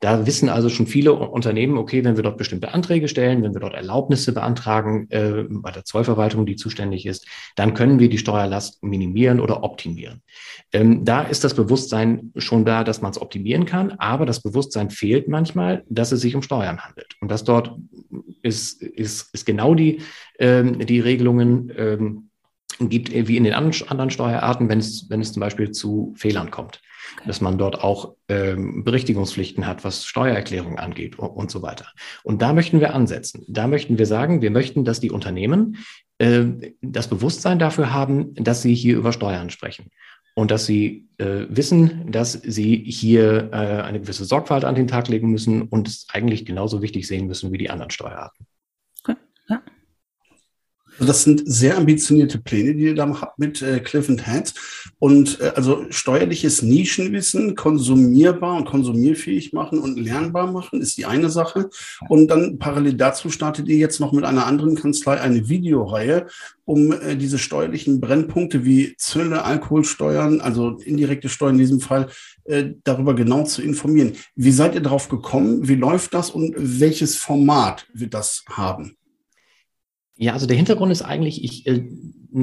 Da 0.00 0.26
wissen 0.26 0.48
also 0.48 0.68
schon 0.68 0.86
viele 0.86 1.12
Unternehmen, 1.12 1.78
okay, 1.78 2.04
wenn 2.04 2.16
wir 2.16 2.22
dort 2.22 2.36
bestimmte 2.36 2.74
Anträge 2.74 3.08
stellen, 3.08 3.42
wenn 3.42 3.54
wir 3.54 3.60
dort 3.60 3.74
Erlaubnisse 3.74 4.32
beantragen 4.32 5.08
äh, 5.10 5.44
bei 5.48 5.70
der 5.70 5.84
Zollverwaltung, 5.84 6.46
die 6.46 6.56
zuständig 6.56 7.06
ist, 7.06 7.26
dann 7.56 7.74
können 7.74 7.98
wir 7.98 8.08
die 8.08 8.18
Steuerlast 8.18 8.82
minimieren 8.82 9.40
oder 9.40 9.62
optimieren. 9.62 10.22
Ähm, 10.72 11.04
da 11.04 11.22
ist 11.22 11.44
das 11.44 11.54
Bewusstsein 11.54 12.32
schon 12.36 12.64
da, 12.64 12.84
dass 12.84 13.00
man 13.00 13.12
es 13.12 13.20
optimieren 13.20 13.66
kann, 13.66 13.92
aber 13.92 14.26
das 14.26 14.42
Bewusstsein 14.42 14.90
fehlt 14.90 15.28
manchmal, 15.28 15.84
dass 15.88 16.12
es 16.12 16.20
sich 16.20 16.34
um 16.34 16.42
Steuern 16.42 16.80
handelt. 16.80 17.16
Und 17.20 17.30
das 17.30 17.44
dort 17.44 17.76
ist, 18.42 18.82
ist, 18.82 19.34
ist 19.34 19.46
genau 19.46 19.74
die, 19.74 20.02
ähm, 20.38 20.78
die 20.84 21.00
Regelungen 21.00 21.72
ähm, 21.76 22.28
gibt 22.80 23.12
wie 23.12 23.36
in 23.36 23.44
den 23.44 23.52
anderen 23.52 24.10
Steuerarten, 24.10 24.68
wenn 24.68 24.78
es, 24.78 25.08
wenn 25.08 25.20
es 25.20 25.32
zum 25.32 25.40
Beispiel 25.40 25.70
zu 25.70 26.12
Fehlern 26.16 26.50
kommt 26.50 26.80
dass 27.26 27.40
man 27.40 27.58
dort 27.58 27.82
auch 27.82 28.14
ähm, 28.28 28.84
Berichtigungspflichten 28.84 29.66
hat, 29.66 29.84
was 29.84 30.04
Steuererklärung 30.04 30.78
angeht 30.78 31.18
und, 31.18 31.28
und, 31.28 31.50
so 31.50 31.62
weiter. 31.62 31.86
Und 32.22 32.42
da 32.42 32.52
möchten 32.52 32.80
wir 32.80 32.94
ansetzen. 32.94 33.44
Da 33.48 33.66
möchten 33.66 33.98
wir 33.98 34.06
sagen, 34.06 34.42
wir 34.42 34.50
möchten, 34.50 34.84
dass 34.84 35.00
die 35.00 35.10
Unternehmen 35.10 35.78
äh, 36.18 36.44
das 36.80 37.08
Bewusstsein 37.08 37.58
dafür 37.58 37.92
haben, 37.92 38.34
dass 38.34 38.62
sie 38.62 38.74
hier 38.74 38.96
über 38.96 39.12
Steuern 39.12 39.50
sprechen 39.50 39.90
und 40.34 40.50
dass 40.50 40.66
sie 40.66 41.08
äh, 41.18 41.46
wissen, 41.48 42.10
dass 42.10 42.32
sie 42.32 42.76
hier 42.76 43.50
äh, 43.52 43.82
eine 43.82 44.00
gewisse 44.00 44.24
Sorgfalt 44.24 44.64
an 44.64 44.74
den 44.74 44.88
Tag 44.88 45.08
legen 45.08 45.30
müssen 45.30 45.62
und 45.62 45.88
es 45.88 46.06
eigentlich 46.12 46.44
genauso 46.46 46.82
wichtig 46.82 47.06
sehen 47.06 47.26
müssen 47.26 47.52
wie 47.52 47.58
die 47.58 47.70
anderen 47.70 47.90
Steuerarten. 47.90 48.46
Also 50.98 51.06
das 51.06 51.24
sind 51.24 51.42
sehr 51.46 51.76
ambitionierte 51.78 52.38
Pläne, 52.38 52.74
die 52.74 52.84
ihr 52.84 52.94
da 52.94 53.08
habt 53.20 53.38
mit 53.38 53.62
äh, 53.62 53.80
Cliff 53.80 54.08
and 54.08 54.26
Heads. 54.26 54.54
Und 54.98 55.40
äh, 55.40 55.52
also 55.56 55.86
steuerliches 55.90 56.62
Nischenwissen 56.62 57.54
konsumierbar 57.54 58.56
und 58.56 58.66
konsumierfähig 58.66 59.52
machen 59.52 59.78
und 59.78 59.98
lernbar 59.98 60.52
machen, 60.52 60.80
ist 60.80 60.96
die 60.98 61.06
eine 61.06 61.30
Sache. 61.30 61.70
Und 62.08 62.28
dann 62.28 62.58
parallel 62.58 62.94
dazu 62.94 63.30
startet 63.30 63.68
ihr 63.68 63.76
jetzt 63.76 64.00
noch 64.00 64.12
mit 64.12 64.24
einer 64.24 64.46
anderen 64.46 64.74
Kanzlei 64.74 65.20
eine 65.20 65.48
Videoreihe, 65.48 66.26
um 66.64 66.92
äh, 66.92 67.16
diese 67.16 67.38
steuerlichen 67.38 68.00
Brennpunkte 68.00 68.64
wie 68.64 68.94
Zölle, 68.96 69.44
Alkoholsteuern, 69.44 70.40
also 70.40 70.78
indirekte 70.78 71.28
Steuern 71.28 71.54
in 71.54 71.60
diesem 71.60 71.80
Fall, 71.80 72.08
äh, 72.44 72.70
darüber 72.84 73.14
genau 73.14 73.44
zu 73.44 73.62
informieren. 73.62 74.12
Wie 74.36 74.52
seid 74.52 74.74
ihr 74.74 74.82
darauf 74.82 75.08
gekommen? 75.08 75.68
Wie 75.68 75.74
läuft 75.74 76.14
das 76.14 76.30
und 76.30 76.54
welches 76.56 77.16
Format 77.16 77.86
wird 77.92 78.14
das 78.14 78.44
haben? 78.48 78.96
Ja, 80.16 80.32
also 80.34 80.46
der 80.46 80.56
Hintergrund 80.56 80.92
ist 80.92 81.02
eigentlich, 81.02 81.42
ich 81.42 81.66
äh, 81.66 81.88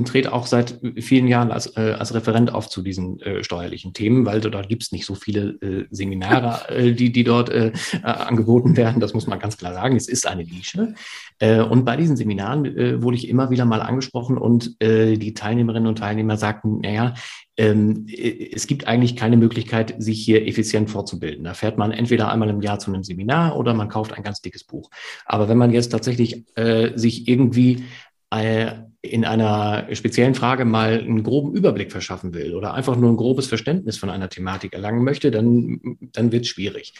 trete 0.05 0.33
auch 0.33 0.45
seit 0.45 0.79
vielen 0.97 1.27
Jahren 1.27 1.51
als, 1.51 1.75
äh, 1.77 1.95
als 1.97 2.13
Referent 2.13 2.53
auf 2.53 2.69
zu 2.69 2.81
diesen 2.81 3.19
äh, 3.21 3.43
steuerlichen 3.43 3.93
Themen, 3.93 4.25
weil 4.25 4.41
dort 4.41 4.69
gibt 4.69 4.83
es 4.83 4.91
nicht 4.91 5.05
so 5.05 5.15
viele 5.15 5.57
äh, 5.61 5.85
Seminare, 5.89 6.69
äh, 6.75 6.91
die, 6.93 7.11
die 7.11 7.23
dort 7.23 7.49
äh, 7.49 7.71
äh, 7.93 8.03
angeboten 8.03 8.77
werden. 8.77 8.99
Das 8.99 9.13
muss 9.13 9.27
man 9.27 9.39
ganz 9.39 9.57
klar 9.57 9.73
sagen. 9.73 9.95
Es 9.95 10.07
ist 10.07 10.27
eine 10.27 10.43
Nische. 10.43 10.93
Äh, 11.39 11.61
und 11.61 11.85
bei 11.85 11.97
diesen 11.97 12.17
Seminaren 12.17 12.65
äh, 12.65 13.01
wurde 13.01 13.17
ich 13.17 13.27
immer 13.27 13.49
wieder 13.49 13.65
mal 13.65 13.81
angesprochen 13.81 14.37
und 14.37 14.81
äh, 14.81 15.17
die 15.17 15.33
Teilnehmerinnen 15.33 15.87
und 15.87 15.97
Teilnehmer 15.97 16.37
sagten, 16.37 16.79
naja, 16.79 17.13
ähm, 17.57 18.05
äh, 18.07 18.51
es 18.53 18.67
gibt 18.67 18.87
eigentlich 18.87 19.15
keine 19.15 19.37
Möglichkeit, 19.37 19.95
sich 19.97 20.23
hier 20.23 20.47
effizient 20.47 20.89
fortzubilden. 20.89 21.43
Da 21.43 21.53
fährt 21.53 21.77
man 21.77 21.91
entweder 21.91 22.31
einmal 22.31 22.49
im 22.49 22.61
Jahr 22.61 22.79
zu 22.79 22.91
einem 22.91 23.03
Seminar 23.03 23.57
oder 23.57 23.73
man 23.73 23.89
kauft 23.89 24.13
ein 24.13 24.23
ganz 24.23 24.41
dickes 24.41 24.63
Buch. 24.63 24.89
Aber 25.25 25.49
wenn 25.49 25.57
man 25.57 25.71
jetzt 25.71 25.89
tatsächlich 25.89 26.45
äh, 26.55 26.97
sich 26.97 27.27
irgendwie 27.27 27.83
äh, 28.31 28.71
in 29.01 29.23
einer 29.23 29.87
speziellen 29.95 30.35
Frage 30.35 30.65
mal 30.65 30.99
einen 30.99 31.23
groben 31.23 31.53
Überblick 31.53 31.89
verschaffen 31.89 32.33
will 32.33 32.53
oder 32.53 32.73
einfach 32.73 32.97
nur 32.97 33.09
ein 33.09 33.15
grobes 33.15 33.47
Verständnis 33.47 33.97
von 33.97 34.09
einer 34.09 34.27
Thematik 34.27 34.73
erlangen 34.73 35.05
möchte, 35.05 35.31
dann, 35.31 35.79
dann 36.11 36.33
wird 36.33 36.43
es 36.43 36.49
schwierig. 36.49 36.93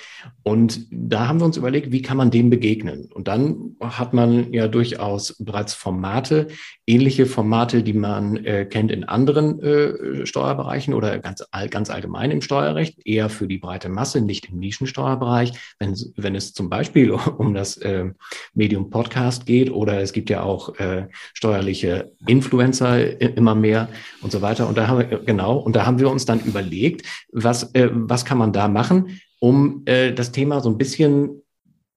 Und 0.44 0.88
da 0.92 1.28
haben 1.28 1.42
wir 1.42 1.46
uns 1.46 1.58
überlegt, 1.58 1.92
wie 1.92 2.02
kann 2.02 2.16
man 2.16 2.32
dem 2.32 2.50
begegnen? 2.50 3.10
Und 3.14 3.28
dann 3.28 3.76
hat 3.82 4.14
man 4.14 4.54
ja 4.54 4.70
durchaus 4.70 5.36
bereits 5.40 5.74
Formate, 5.74 6.48
ähnliche 6.88 7.26
Formate, 7.26 7.84
die 7.84 7.94
man 7.94 8.46
äh, 8.46 8.66
kennt 8.66 8.92
in 8.92 9.04
anderen 9.04 9.62
äh, 9.62 10.26
Steuerbereichen 10.26 10.94
oder 10.94 11.20
ganz, 11.20 11.44
ganz 11.70 11.90
allgemein 11.90 12.32
im 12.32 12.42
Steuerrecht, 12.42 13.06
eher 13.06 13.28
für 13.28 13.48
die 13.48 13.58
breite 13.58 13.90
Masse, 13.90 14.22
nicht 14.22 14.50
im 14.50 14.60
Nischensteuerbereich. 14.60 15.52
Wenn, 15.80 15.98
wenn 16.16 16.36
es 16.36 16.54
zum 16.54 16.70
Beispiel 16.70 17.12
um 17.38 17.54
das 17.54 17.76
äh, 17.76 18.06
Medium 18.54 18.90
Podcast 18.90 19.46
geht 19.46 19.70
oder 19.70 20.00
es 20.00 20.14
gibt 20.14 20.30
ja 20.30 20.44
auch 20.44 20.80
äh, 20.80 21.08
steuerliche 21.34 21.89
irgendwelche 21.90 22.12
Influencer 22.28 23.22
immer 23.22 23.56
mehr 23.56 23.90
und 24.22 24.32
so 24.32 24.42
weiter. 24.42 24.68
Und 24.68 24.78
da 24.78 24.88
haben 24.88 25.00
wir, 25.00 25.20
genau, 25.20 25.58
und 25.58 25.76
da 25.76 25.86
haben 25.86 26.00
wir 26.00 26.10
uns 26.10 26.26
dann 26.26 26.40
überlegt, 26.40 27.06
was, 27.32 27.74
äh, 27.74 27.90
was 27.92 28.26
kann 28.26 28.38
man 28.38 28.54
da 28.54 28.68
machen, 28.68 29.20
um 29.40 29.84
äh, 29.86 30.14
das 30.14 30.32
Thema 30.32 30.62
so 30.62 30.70
ein 30.70 30.78
bisschen 30.78 31.42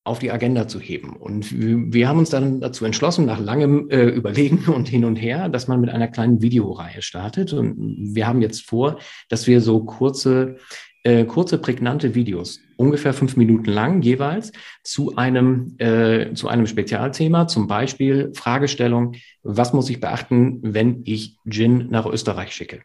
auf 0.05 0.18
die 0.18 0.33
Agenda 0.33 0.66
zu 0.66 0.81
heben. 0.81 1.14
Und 1.14 1.52
wir 1.52 2.09
haben 2.09 2.18
uns 2.18 2.31
dann 2.31 2.61
dazu 2.61 2.85
entschlossen, 2.85 3.24
nach 3.24 3.38
langem 3.38 3.88
äh, 3.88 4.07
Überlegen 4.07 4.64
und 4.74 4.88
hin 4.88 5.05
und 5.05 5.16
her, 5.16 5.48
dass 5.48 5.68
man 5.68 5.81
mit 5.81 5.90
einer 5.90 6.09
kleinen 6.09 6.42
Videoreihe 6.42 7.02
startet. 7.02 7.52
Und 7.52 8.14
wir 8.14 8.26
haben 8.26 8.42
jetzt 8.42 8.62
vor, 8.62 8.98
dass 9.28 9.46
wir 9.46 9.61
so 9.61 9.85
kurze 9.85 10.57
äh, 11.04 11.24
kurze, 11.24 11.58
prägnante 11.58 12.14
Videos, 12.14 12.60
ungefähr 12.76 13.12
fünf 13.12 13.36
Minuten 13.36 13.70
lang 13.70 14.02
jeweils, 14.02 14.52
zu 14.82 15.16
einem, 15.16 15.74
äh, 15.78 16.32
zu 16.34 16.48
einem 16.48 16.66
Spezialthema, 16.66 17.48
zum 17.48 17.66
Beispiel 17.66 18.32
Fragestellung, 18.34 19.14
was 19.42 19.72
muss 19.72 19.90
ich 19.90 20.00
beachten, 20.00 20.60
wenn 20.62 21.02
ich 21.04 21.36
Gin 21.48 21.88
nach 21.90 22.06
Österreich 22.06 22.52
schicke? 22.52 22.82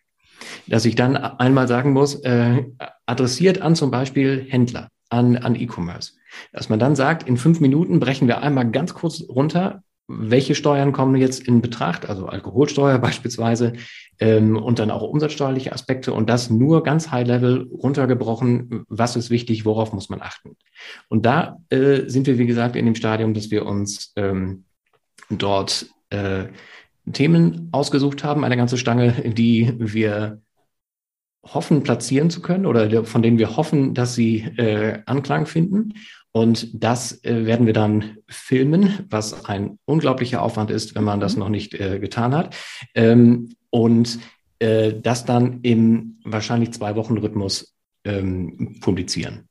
Dass 0.68 0.86
ich 0.86 0.96
dann 0.96 1.16
einmal 1.16 1.68
sagen 1.68 1.94
muss, 1.94 2.16
äh, 2.16 2.66
adressiert 3.06 3.62
an 3.62 3.76
zum 3.76 3.92
Beispiel 3.92 4.46
Händler, 4.48 4.90
an, 5.10 5.38
an 5.38 5.56
E-Commerce. 5.56 6.14
Dass 6.54 6.70
man 6.70 6.80
dann 6.80 6.96
sagt, 6.96 7.28
in 7.28 7.38
fünf 7.38 7.60
Minuten 7.60 8.00
brechen 8.00 8.28
wir 8.28 8.42
einmal 8.42 8.70
ganz 8.70 8.94
kurz 8.94 9.24
runter, 9.28 9.84
welche 10.08 10.56
Steuern 10.56 10.94
kommen 10.94 11.16
jetzt 11.16 11.48
in 11.48 11.62
Betracht, 11.62 12.10
also 12.10 12.28
Alkoholsteuer 12.28 12.98
beispielsweise 13.00 13.74
ähm, 14.20 14.56
und 14.56 14.80
dann 14.80 14.92
auch 14.92 15.02
umsatzsteuerliche 15.02 15.74
Aspekte 15.74 16.14
und 16.14 16.30
das 16.30 16.50
nur 16.50 16.84
ganz 16.84 17.12
high-level 17.12 17.70
runtergebrochen, 17.72 18.86
was 18.88 19.16
ist 19.16 19.30
wichtig, 19.30 19.66
worauf 19.66 19.94
muss 19.94 20.10
man 20.10 20.22
achten. 20.22 20.56
Und 21.10 21.26
da 21.26 21.58
äh, 21.70 22.08
sind 22.08 22.28
wir, 22.28 22.38
wie 22.38 22.46
gesagt, 22.46 22.76
in 22.76 22.86
dem 22.86 22.96
Stadium, 22.96 23.34
dass 23.34 23.52
wir 23.52 23.66
uns 23.66 24.14
ähm, 24.16 24.64
dort 25.30 25.88
äh, 26.10 26.46
Themen 27.12 27.70
ausgesucht 27.72 28.24
haben, 28.24 28.44
eine 28.44 28.58
ganze 28.58 28.78
Stange, 28.78 29.14
die 29.26 29.74
wir 29.78 30.42
hoffen, 31.44 31.84
platzieren 31.84 32.30
zu 32.30 32.42
können 32.42 32.66
oder 32.66 33.06
von 33.06 33.22
denen 33.22 33.38
wir 33.38 33.56
hoffen, 33.56 33.94
dass 33.94 34.16
sie 34.16 34.42
äh, 34.58 35.00
Anklang 35.06 35.46
finden. 35.46 35.94
Und 36.32 36.84
das 36.84 37.24
äh, 37.24 37.46
werden 37.46 37.66
wir 37.66 37.74
dann 37.74 38.18
filmen, 38.28 39.06
was 39.10 39.46
ein 39.46 39.80
unglaublicher 39.86 40.42
Aufwand 40.42 40.70
ist, 40.70 40.94
wenn 40.94 41.04
man 41.04 41.20
das 41.20 41.34
mhm. 41.34 41.40
noch 41.40 41.50
nicht 41.50 41.74
äh, 41.74 42.00
getan 42.00 42.36
hat. 42.36 42.56
Ähm, 42.94 43.56
und 43.70 44.20
äh, 44.60 44.94
das 44.94 45.26
dann 45.26 45.62
im 45.62 46.20
wahrscheinlich 46.24 46.74
zwei 46.74 46.96
Wochen 46.96 47.18
Rhythmus 47.18 47.76
ähm, 48.04 48.78
publizieren. 48.82 49.48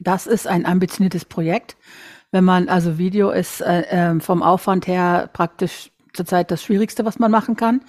Das 0.00 0.26
ist 0.26 0.46
ein 0.46 0.66
ambitioniertes 0.66 1.24
Projekt. 1.24 1.76
Wenn 2.30 2.44
man, 2.44 2.68
also 2.68 2.98
Video 2.98 3.30
ist 3.30 3.60
äh, 3.60 3.84
ähm, 3.90 4.20
vom 4.20 4.42
Aufwand 4.42 4.86
her 4.86 5.28
praktisch 5.32 5.90
zurzeit 6.12 6.50
das 6.50 6.62
Schwierigste, 6.62 7.04
was 7.04 7.18
man 7.18 7.30
machen 7.30 7.56
kann, 7.56 7.80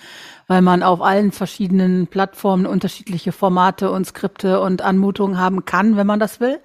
weil 0.47 0.61
man 0.61 0.83
auf 0.83 1.01
allen 1.01 1.31
verschiedenen 1.31 2.07
Plattformen 2.07 2.65
unterschiedliche 2.65 3.31
Formate 3.31 3.91
und 3.91 4.05
Skripte 4.05 4.61
und 4.61 4.81
Anmutungen 4.81 5.37
haben 5.37 5.65
kann, 5.65 5.97
wenn 5.97 6.07
man 6.07 6.19
das 6.19 6.39
will. 6.39 6.59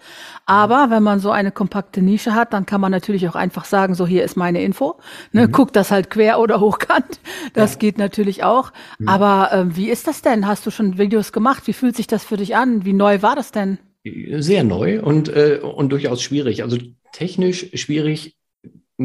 Aber 0.46 0.88
wenn 0.90 1.02
man 1.02 1.20
so 1.20 1.30
eine 1.30 1.50
kompakte 1.50 2.00
Nische 2.00 2.34
hat, 2.34 2.52
dann 2.52 2.66
kann 2.66 2.80
man 2.80 2.92
natürlich 2.92 3.28
auch 3.28 3.34
einfach 3.34 3.64
sagen, 3.64 3.94
so 3.94 4.06
hier 4.06 4.24
ist 4.24 4.36
meine 4.36 4.62
Info. 4.62 4.98
Ne, 5.32 5.46
mhm. 5.46 5.52
Guck 5.52 5.72
das 5.72 5.90
halt 5.90 6.10
quer 6.10 6.38
oder 6.40 6.60
hochkant. 6.60 7.20
Das 7.54 7.74
ja. 7.74 7.78
geht 7.78 7.98
natürlich 7.98 8.44
auch. 8.44 8.72
Mhm. 8.98 9.08
Aber 9.08 9.52
äh, 9.52 9.76
wie 9.76 9.90
ist 9.90 10.06
das 10.06 10.22
denn? 10.22 10.46
Hast 10.46 10.66
du 10.66 10.70
schon 10.70 10.98
Videos 10.98 11.32
gemacht? 11.32 11.66
Wie 11.66 11.72
fühlt 11.72 11.96
sich 11.96 12.06
das 12.06 12.24
für 12.24 12.36
dich 12.36 12.56
an? 12.56 12.84
Wie 12.84 12.92
neu 12.92 13.22
war 13.22 13.36
das 13.36 13.52
denn? 13.52 13.78
Sehr 14.04 14.64
neu 14.64 15.02
und, 15.02 15.28
äh, 15.28 15.60
und 15.62 15.90
durchaus 15.90 16.22
schwierig. 16.22 16.62
Also 16.62 16.78
technisch 17.12 17.70
schwierig 17.74 18.37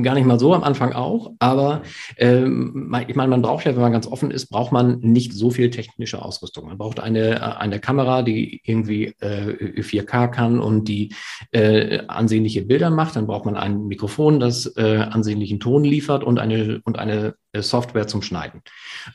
gar 0.01 0.15
nicht 0.15 0.25
mal 0.25 0.39
so 0.39 0.55
am 0.55 0.63
Anfang 0.63 0.93
auch, 0.93 1.33
aber 1.37 1.83
ähm, 2.17 2.95
ich 3.07 3.15
meine, 3.15 3.29
man 3.29 3.43
braucht 3.43 3.65
ja, 3.65 3.75
wenn 3.75 3.81
man 3.81 3.91
ganz 3.91 4.07
offen 4.07 4.31
ist, 4.31 4.47
braucht 4.47 4.71
man 4.71 4.99
nicht 4.99 5.33
so 5.33 5.51
viel 5.51 5.69
technische 5.69 6.21
Ausrüstung. 6.21 6.65
Man 6.65 6.79
braucht 6.79 6.99
eine, 6.99 7.59
eine 7.59 7.79
Kamera, 7.79 8.23
die 8.23 8.61
irgendwie 8.63 9.13
äh, 9.19 9.81
4K 9.81 10.29
kann 10.29 10.59
und 10.59 10.87
die 10.87 11.13
äh, 11.51 11.99
ansehnliche 12.07 12.63
Bilder 12.63 12.89
macht. 12.89 13.15
Dann 13.15 13.27
braucht 13.27 13.45
man 13.45 13.55
ein 13.55 13.85
Mikrofon, 13.85 14.39
das 14.39 14.65
äh, 14.77 14.97
ansehnlichen 14.97 15.59
Ton 15.59 15.83
liefert 15.83 16.23
und 16.23 16.39
eine, 16.39 16.81
und 16.85 16.97
eine 16.97 17.35
äh, 17.51 17.61
Software 17.61 18.07
zum 18.07 18.23
Schneiden 18.23 18.61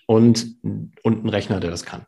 und, 0.07 0.47
und 1.03 1.19
einen 1.19 1.29
Rechner, 1.29 1.59
der 1.59 1.71
das 1.71 1.85
kann. 1.85 2.07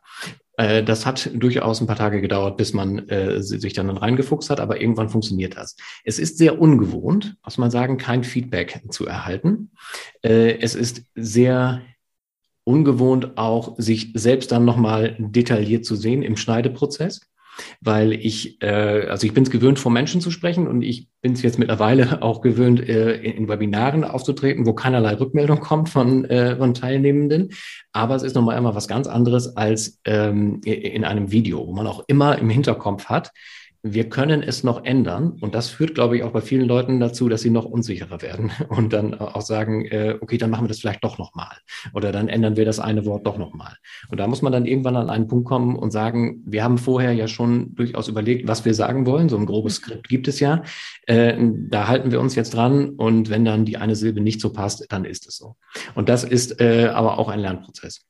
Äh, 0.61 0.83
das 0.83 1.07
hat 1.07 1.29
durchaus 1.33 1.81
ein 1.81 1.87
paar 1.87 1.95
Tage 1.95 2.21
gedauert, 2.21 2.55
bis 2.55 2.73
man 2.73 3.09
äh, 3.09 3.41
sich 3.41 3.73
dann 3.73 3.89
reingefuchst 3.89 4.51
hat, 4.51 4.59
aber 4.59 4.79
irgendwann 4.79 5.09
funktioniert 5.09 5.57
das. 5.57 5.75
Es 6.03 6.19
ist 6.19 6.37
sehr 6.37 6.61
ungewohnt, 6.61 7.35
muss 7.43 7.57
man 7.57 7.71
sagen, 7.71 7.97
kein 7.97 8.23
Feedback 8.23 8.81
zu 8.91 9.07
erhalten. 9.07 9.71
Äh, 10.21 10.59
es 10.59 10.75
ist 10.75 11.03
sehr 11.15 11.81
ungewohnt 12.63 13.37
auch, 13.37 13.75
sich 13.79 14.11
selbst 14.13 14.51
dann 14.51 14.63
nochmal 14.63 15.15
detailliert 15.17 15.83
zu 15.83 15.95
sehen 15.95 16.21
im 16.21 16.37
Schneideprozess 16.37 17.21
weil 17.81 18.13
ich, 18.13 18.61
äh, 18.61 19.07
also 19.09 19.25
ich 19.25 19.33
bin 19.33 19.43
es 19.43 19.51
gewöhnt, 19.51 19.79
vor 19.79 19.91
Menschen 19.91 20.21
zu 20.21 20.31
sprechen 20.31 20.67
und 20.67 20.81
ich 20.81 21.07
bin 21.21 21.33
es 21.33 21.41
jetzt 21.41 21.59
mittlerweile 21.59 22.21
auch 22.21 22.41
gewöhnt, 22.41 22.87
äh, 22.87 23.15
in, 23.15 23.33
in, 23.33 23.47
Webinaren 23.47 24.03
aufzutreten, 24.03 24.65
wo 24.65 24.73
keinerlei 24.73 25.13
Rückmeldung 25.15 25.59
kommt 25.61 25.89
von, 25.89 26.25
äh, 26.25 26.57
von 26.57 26.73
Teilnehmenden. 26.73 27.49
Aber 27.91 28.15
es 28.15 28.23
ist 28.23 28.35
nochmal 28.35 28.57
immer 28.57 28.75
was 28.75 28.87
ganz 28.87 29.07
anderes 29.07 29.55
als 29.57 29.99
ähm, 30.05 30.61
in 30.63 31.03
einem 31.03 31.31
Video, 31.31 31.67
wo 31.67 31.73
man 31.73 31.87
auch 31.87 32.03
immer 32.07 32.37
im 32.37 32.49
Hinterkopf 32.49 33.05
hat, 33.05 33.31
wir 33.83 34.09
können 34.09 34.43
es 34.43 34.63
noch 34.63 34.83
ändern. 34.85 35.37
Und 35.41 35.55
das 35.55 35.69
führt, 35.69 35.95
glaube 35.95 36.15
ich, 36.15 36.23
auch 36.23 36.31
bei 36.31 36.41
vielen 36.41 36.67
Leuten 36.67 36.99
dazu, 36.99 37.29
dass 37.29 37.41
sie 37.41 37.49
noch 37.49 37.65
unsicherer 37.65 38.21
werden 38.21 38.51
und 38.69 38.93
dann 38.93 39.13
auch 39.15 39.41
sagen, 39.41 39.85
äh, 39.85 40.17
okay, 40.21 40.37
dann 40.37 40.49
machen 40.49 40.65
wir 40.65 40.67
das 40.67 40.79
vielleicht 40.79 41.03
doch 41.03 41.17
nochmal. 41.17 41.57
Oder 41.93 42.11
dann 42.11 42.27
ändern 42.27 42.55
wir 42.55 42.65
das 42.65 42.79
eine 42.79 43.05
Wort 43.05 43.25
doch 43.25 43.37
nochmal. 43.37 43.75
Und 44.09 44.19
da 44.19 44.27
muss 44.27 44.41
man 44.41 44.51
dann 44.51 44.65
irgendwann 44.65 44.95
an 44.95 45.09
einen 45.09 45.27
Punkt 45.27 45.47
kommen 45.47 45.75
und 45.75 45.91
sagen, 45.91 46.43
wir 46.45 46.63
haben 46.63 46.77
vorher 46.77 47.13
ja 47.13 47.27
schon 47.27 47.73
durchaus 47.75 48.07
überlegt, 48.07 48.47
was 48.47 48.65
wir 48.65 48.73
sagen 48.73 49.05
wollen. 49.05 49.29
So 49.29 49.37
ein 49.37 49.45
grobes 49.45 49.75
Skript 49.75 50.09
gibt 50.09 50.27
es 50.27 50.39
ja. 50.39 50.63
Äh, 51.07 51.35
da 51.69 51.87
halten 51.87 52.11
wir 52.11 52.21
uns 52.21 52.35
jetzt 52.35 52.53
dran. 52.53 52.89
Und 52.89 53.29
wenn 53.29 53.45
dann 53.45 53.65
die 53.65 53.77
eine 53.77 53.95
Silbe 53.95 54.21
nicht 54.21 54.41
so 54.41 54.53
passt, 54.53 54.85
dann 54.89 55.05
ist 55.05 55.27
es 55.27 55.37
so. 55.37 55.55
Und 55.95 56.09
das 56.09 56.23
ist 56.23 56.61
äh, 56.61 56.89
aber 56.93 57.17
auch 57.17 57.29
ein 57.29 57.39
Lernprozess. 57.39 58.05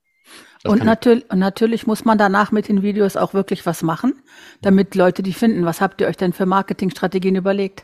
Und, 0.65 0.83
natür 0.83 1.21
und 1.29 1.39
natürlich 1.39 1.87
muss 1.87 2.05
man 2.05 2.17
danach 2.17 2.51
mit 2.51 2.67
den 2.67 2.81
Videos 2.81 3.17
auch 3.17 3.33
wirklich 3.33 3.65
was 3.65 3.83
machen, 3.83 4.13
damit 4.61 4.95
Leute 4.95 5.23
die 5.23 5.33
finden. 5.33 5.65
Was 5.65 5.81
habt 5.81 6.01
ihr 6.01 6.07
euch 6.07 6.17
denn 6.17 6.33
für 6.33 6.45
Marketingstrategien 6.45 7.35
überlegt? 7.35 7.83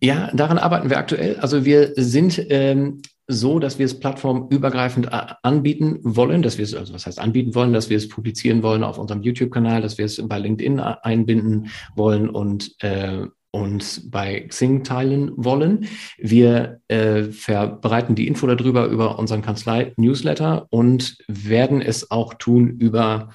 Ja, 0.00 0.30
daran 0.34 0.58
arbeiten 0.58 0.90
wir 0.90 0.98
aktuell. 0.98 1.36
Also 1.36 1.64
wir 1.64 1.92
sind 1.96 2.44
ähm, 2.50 3.00
so, 3.28 3.58
dass 3.58 3.78
wir 3.78 3.86
es 3.86 3.98
plattformübergreifend 3.98 5.08
anbieten 5.42 5.98
wollen, 6.02 6.42
dass 6.42 6.58
wir 6.58 6.64
es, 6.64 6.74
also 6.74 6.94
was 6.94 7.06
heißt 7.06 7.18
anbieten 7.18 7.54
wollen, 7.54 7.72
dass 7.72 7.90
wir 7.90 7.96
es 7.96 8.08
publizieren 8.08 8.62
wollen 8.62 8.84
auf 8.84 8.98
unserem 8.98 9.22
YouTube-Kanal, 9.22 9.82
dass 9.82 9.98
wir 9.98 10.04
es 10.04 10.22
bei 10.28 10.38
LinkedIn 10.38 10.78
einbinden 10.80 11.70
wollen 11.94 12.28
und 12.28 12.74
äh, 12.82 13.26
uns 13.56 14.10
bei 14.10 14.40
Xing 14.40 14.84
teilen 14.84 15.32
wollen. 15.36 15.86
Wir 16.18 16.80
äh, 16.88 17.24
verbreiten 17.24 18.14
die 18.14 18.28
Info 18.28 18.46
darüber 18.46 18.86
über 18.86 19.18
unseren 19.18 19.42
Kanzlei-Newsletter 19.42 20.66
und 20.70 21.18
werden 21.28 21.82
es 21.82 22.10
auch 22.10 22.34
tun 22.34 22.68
über 22.78 23.30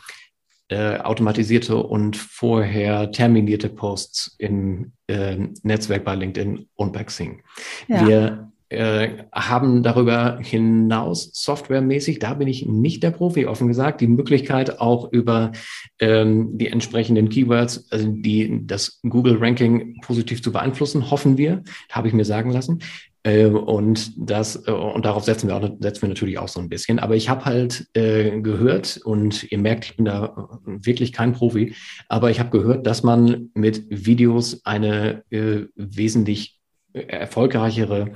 äh, 0.69 0.99
automatisierte 0.99 1.75
und 1.75 2.15
vorher 2.15 3.11
terminierte 3.11 3.67
Posts 3.67 4.35
im 4.37 4.93
äh, 5.07 5.35
Netzwerk 5.63 6.05
bei 6.05 6.15
LinkedIn 6.15 6.69
und 6.75 6.93
bei 6.93 7.03
Xing. 7.03 7.43
Ja. 7.89 8.07
Wir 8.07 8.50
äh, 8.71 9.25
haben 9.33 9.83
darüber 9.83 10.39
hinaus 10.41 11.31
softwaremäßig, 11.33 12.19
da 12.19 12.33
bin 12.33 12.47
ich 12.47 12.65
nicht 12.65 13.03
der 13.03 13.11
Profi, 13.11 13.45
offen 13.45 13.67
gesagt, 13.67 13.99
die 13.99 14.07
Möglichkeit 14.07 14.79
auch 14.79 15.11
über 15.11 15.51
ähm, 15.99 16.57
die 16.57 16.67
entsprechenden 16.67 17.27
Keywords, 17.27 17.91
also 17.91 18.07
die 18.07 18.61
das 18.65 19.01
Google-Ranking 19.03 19.99
positiv 20.01 20.41
zu 20.41 20.53
beeinflussen, 20.53 21.11
hoffen 21.11 21.37
wir, 21.37 21.63
habe 21.91 22.07
ich 22.07 22.13
mir 22.13 22.23
sagen 22.23 22.51
lassen. 22.51 22.79
Äh, 23.23 23.47
und 23.47 24.13
das 24.17 24.67
äh, 24.67 24.71
und 24.71 25.05
darauf 25.05 25.25
setzen 25.25 25.49
wir 25.49 25.57
auch, 25.57 25.69
setzen 25.79 26.03
wir 26.03 26.09
natürlich 26.09 26.39
auch 26.39 26.47
so 26.47 26.59
ein 26.59 26.69
bisschen. 26.69 26.99
Aber 26.99 27.15
ich 27.15 27.27
habe 27.27 27.45
halt 27.45 27.87
äh, 27.93 28.39
gehört 28.39 29.01
und 29.03 29.51
ihr 29.51 29.57
merkt, 29.57 29.85
ich 29.85 29.95
bin 29.97 30.05
da 30.05 30.49
wirklich 30.65 31.11
kein 31.11 31.33
Profi, 31.33 31.75
aber 32.07 32.31
ich 32.31 32.39
habe 32.39 32.49
gehört, 32.49 32.87
dass 32.87 33.03
man 33.03 33.51
mit 33.53 33.83
Videos 33.89 34.65
eine 34.65 35.23
äh, 35.29 35.65
wesentlich 35.75 36.61
erfolgreichere 36.93 38.11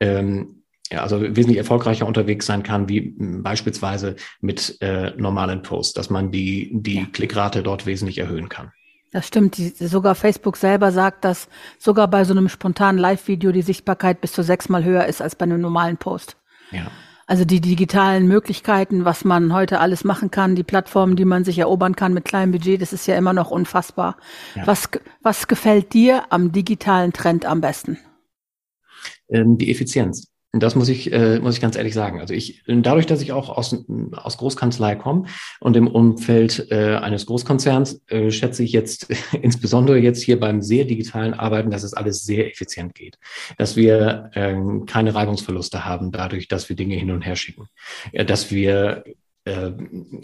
ähm, 0.00 0.62
ja, 0.90 1.02
also 1.02 1.20
wesentlich 1.20 1.58
erfolgreicher 1.58 2.06
unterwegs 2.06 2.46
sein 2.46 2.62
kann, 2.62 2.88
wie 2.88 3.14
beispielsweise 3.18 4.16
mit 4.40 4.80
äh, 4.80 5.10
normalen 5.16 5.62
Posts, 5.62 5.94
dass 5.94 6.10
man 6.10 6.30
die, 6.30 6.70
die 6.72 7.00
ja. 7.00 7.06
Klickrate 7.12 7.62
dort 7.62 7.86
wesentlich 7.86 8.18
erhöhen 8.18 8.48
kann. 8.48 8.72
Das 9.12 9.26
stimmt. 9.26 9.56
Die, 9.56 9.68
sogar 9.68 10.14
Facebook 10.14 10.56
selber 10.56 10.92
sagt, 10.92 11.24
dass 11.24 11.48
sogar 11.78 12.08
bei 12.08 12.24
so 12.24 12.32
einem 12.32 12.48
spontanen 12.48 12.98
Live-Video 12.98 13.50
die 13.50 13.62
Sichtbarkeit 13.62 14.20
bis 14.20 14.32
zu 14.32 14.42
sechsmal 14.42 14.84
höher 14.84 15.06
ist 15.06 15.22
als 15.22 15.34
bei 15.34 15.44
einem 15.44 15.60
normalen 15.60 15.96
Post. 15.96 16.36
Ja. 16.70 16.88
Also 17.26 17.44
die 17.44 17.60
digitalen 17.60 18.28
Möglichkeiten, 18.28 19.04
was 19.04 19.24
man 19.24 19.52
heute 19.52 19.80
alles 19.80 20.04
machen 20.04 20.30
kann, 20.30 20.54
die 20.54 20.62
Plattformen, 20.62 21.16
die 21.16 21.24
man 21.24 21.44
sich 21.44 21.58
erobern 21.58 21.96
kann 21.96 22.14
mit 22.14 22.24
kleinem 22.24 22.52
Budget, 22.52 22.80
das 22.80 22.92
ist 22.92 23.06
ja 23.06 23.16
immer 23.16 23.32
noch 23.32 23.50
unfassbar. 23.50 24.16
Ja. 24.54 24.66
Was, 24.66 24.88
was 25.22 25.48
gefällt 25.48 25.92
dir 25.92 26.24
am 26.30 26.52
digitalen 26.52 27.12
Trend 27.12 27.44
am 27.44 27.60
besten? 27.60 27.98
Ähm, 29.28 29.58
die 29.58 29.70
Effizienz. 29.70 30.28
Und 30.56 30.62
das 30.62 30.74
muss 30.74 30.88
ich, 30.88 31.12
äh, 31.12 31.38
muss 31.38 31.56
ich 31.56 31.60
ganz 31.60 31.76
ehrlich 31.76 31.92
sagen. 31.92 32.18
Also 32.18 32.32
ich, 32.32 32.62
dadurch, 32.66 33.04
dass 33.04 33.20
ich 33.20 33.32
auch 33.32 33.50
aus, 33.50 33.84
aus 34.12 34.38
Großkanzlei 34.38 34.96
komme 34.96 35.24
und 35.60 35.76
im 35.76 35.86
Umfeld 35.86 36.68
äh, 36.70 36.96
eines 36.96 37.26
Großkonzerns, 37.26 38.00
äh, 38.06 38.30
schätze 38.30 38.62
ich 38.62 38.72
jetzt 38.72 39.08
insbesondere 39.42 39.98
jetzt 39.98 40.22
hier 40.22 40.40
beim 40.40 40.62
sehr 40.62 40.86
digitalen 40.86 41.34
Arbeiten, 41.34 41.70
dass 41.70 41.82
es 41.82 41.92
alles 41.92 42.24
sehr 42.24 42.50
effizient 42.50 42.94
geht. 42.94 43.18
Dass 43.58 43.76
wir 43.76 44.30
ähm, 44.34 44.86
keine 44.86 45.14
Reibungsverluste 45.14 45.84
haben 45.84 46.10
dadurch, 46.10 46.48
dass 46.48 46.70
wir 46.70 46.76
Dinge 46.76 46.94
hin 46.94 47.10
und 47.10 47.20
her 47.20 47.36
schicken. 47.36 47.68
Dass 48.14 48.50
wir 48.50 49.02
äh, 49.04 49.14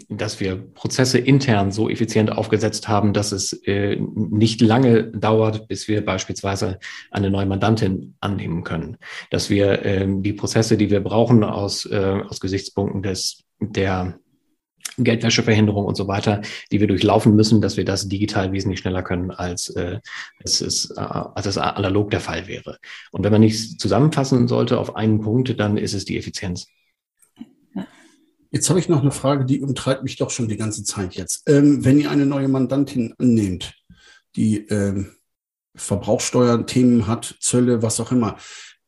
dass 0.09 0.41
wir 0.41 0.57
Prozesse 0.57 1.17
intern 1.17 1.71
so 1.71 1.89
effizient 1.89 2.31
aufgesetzt 2.31 2.89
haben, 2.89 3.13
dass 3.13 3.31
es 3.31 3.53
äh, 3.65 3.95
nicht 3.95 4.59
lange 4.59 5.05
dauert, 5.05 5.69
bis 5.69 5.87
wir 5.87 6.03
beispielsweise 6.03 6.77
eine 7.09 7.29
neue 7.29 7.45
Mandantin 7.45 8.15
annehmen 8.19 8.65
können. 8.65 8.97
Dass 9.29 9.49
wir 9.49 9.85
äh, 9.85 10.05
die 10.07 10.33
Prozesse, 10.33 10.75
die 10.75 10.91
wir 10.91 10.99
brauchen 10.99 11.45
aus, 11.45 11.85
äh, 11.85 12.21
aus 12.27 12.41
Gesichtspunkten 12.41 13.01
des, 13.01 13.43
der 13.61 14.19
Geldwäscheverhinderung 14.97 15.85
und 15.85 15.95
so 15.95 16.07
weiter, 16.07 16.41
die 16.71 16.81
wir 16.81 16.87
durchlaufen 16.87 17.35
müssen, 17.35 17.61
dass 17.61 17.77
wir 17.77 17.85
das 17.85 18.09
digital 18.09 18.51
wesentlich 18.51 18.81
schneller 18.81 19.03
können, 19.03 19.31
als, 19.31 19.69
äh, 19.69 19.99
es, 20.43 20.61
ist, 20.61 20.91
äh, 20.91 20.99
als 20.99 21.45
es 21.45 21.57
analog 21.57 22.11
der 22.11 22.19
Fall 22.19 22.47
wäre. 22.47 22.77
Und 23.11 23.23
wenn 23.23 23.31
man 23.31 23.41
nichts 23.41 23.77
zusammenfassen 23.77 24.47
sollte 24.47 24.79
auf 24.79 24.95
einen 24.95 25.21
Punkt, 25.21 25.59
dann 25.59 25.77
ist 25.77 25.93
es 25.93 26.05
die 26.05 26.17
Effizienz. 26.17 26.67
Jetzt 28.53 28.69
habe 28.69 28.79
ich 28.79 28.87
noch 28.87 29.01
eine 29.01 29.09
Frage, 29.09 29.45
die 29.45 29.61
umtreibt 29.61 30.03
mich 30.03 30.17
doch 30.17 30.29
schon 30.29 30.47
die 30.47 30.57
ganze 30.57 30.83
Zeit 30.83 31.15
jetzt. 31.15 31.49
Ähm, 31.49 31.83
wenn 31.83 31.99
ihr 31.99 32.11
eine 32.11 32.27
neue 32.27 32.47
Mandantin 32.47 33.15
annehmt, 33.17 33.73
die 34.35 34.67
ähm, 34.67 35.15
Verbrauchsteuerthemen 35.75 37.07
hat, 37.07 37.35
Zölle, 37.39 37.81
was 37.81 37.99
auch 37.99 38.11
immer, 38.11 38.37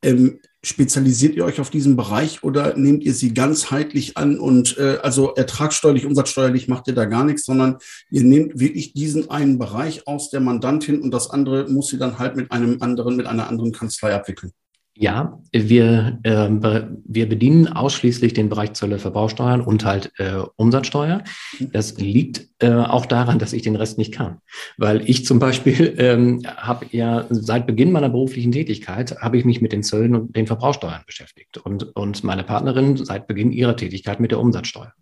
ähm, 0.04 0.38
spezialisiert 0.62 1.34
ihr 1.34 1.44
euch 1.44 1.60
auf 1.60 1.70
diesen 1.70 1.96
Bereich 1.96 2.44
oder 2.44 2.76
nehmt 2.76 3.02
ihr 3.02 3.12
sie 3.12 3.34
ganzheitlich 3.34 4.16
an 4.16 4.38
und 4.38 4.78
äh, 4.78 4.98
also 5.02 5.34
ertragssteuerlich, 5.34 6.06
umsatzsteuerlich 6.06 6.68
macht 6.68 6.86
ihr 6.86 6.94
da 6.94 7.06
gar 7.06 7.24
nichts, 7.24 7.44
sondern 7.44 7.78
ihr 8.08 8.22
nehmt 8.22 8.60
wirklich 8.60 8.92
diesen 8.92 9.30
einen 9.30 9.58
Bereich 9.58 10.06
aus 10.06 10.30
der 10.30 10.40
Mandantin 10.40 11.00
und 11.00 11.10
das 11.10 11.28
andere 11.28 11.68
muss 11.68 11.88
sie 11.88 11.98
dann 11.98 12.20
halt 12.20 12.36
mit 12.36 12.52
einem 12.52 12.80
anderen, 12.82 13.16
mit 13.16 13.26
einer 13.26 13.48
anderen 13.48 13.72
Kanzlei 13.72 14.14
abwickeln? 14.14 14.52
Ja, 14.98 15.38
wir, 15.52 16.18
äh, 16.22 16.48
wir 16.48 17.28
bedienen 17.28 17.68
ausschließlich 17.68 18.32
den 18.32 18.48
Bereich 18.48 18.72
Zölle, 18.72 18.98
Verbrauchsteuern 18.98 19.60
und 19.60 19.84
halt 19.84 20.10
äh, 20.16 20.38
Umsatzsteuer. 20.56 21.22
Das 21.60 21.98
liegt 21.98 22.48
äh, 22.60 22.72
auch 22.72 23.04
daran, 23.04 23.38
dass 23.38 23.52
ich 23.52 23.60
den 23.60 23.76
Rest 23.76 23.98
nicht 23.98 24.14
kann. 24.14 24.38
Weil 24.78 25.08
ich 25.08 25.26
zum 25.26 25.38
Beispiel 25.38 25.94
ähm, 25.98 26.42
habe 26.56 26.86
ja 26.92 27.26
seit 27.28 27.66
Beginn 27.66 27.92
meiner 27.92 28.08
beruflichen 28.08 28.52
Tätigkeit 28.52 29.20
habe 29.20 29.36
ich 29.36 29.44
mich 29.44 29.60
mit 29.60 29.72
den 29.72 29.82
Zöllen 29.82 30.14
und 30.14 30.34
den 30.34 30.46
Verbrauchsteuern 30.46 31.02
beschäftigt 31.06 31.58
und, 31.58 31.94
und 31.94 32.24
meine 32.24 32.42
Partnerin 32.42 32.96
seit 32.96 33.26
Beginn 33.26 33.52
ihrer 33.52 33.76
Tätigkeit 33.76 34.18
mit 34.18 34.30
der 34.30 34.40
Umsatzsteuer. 34.40 34.94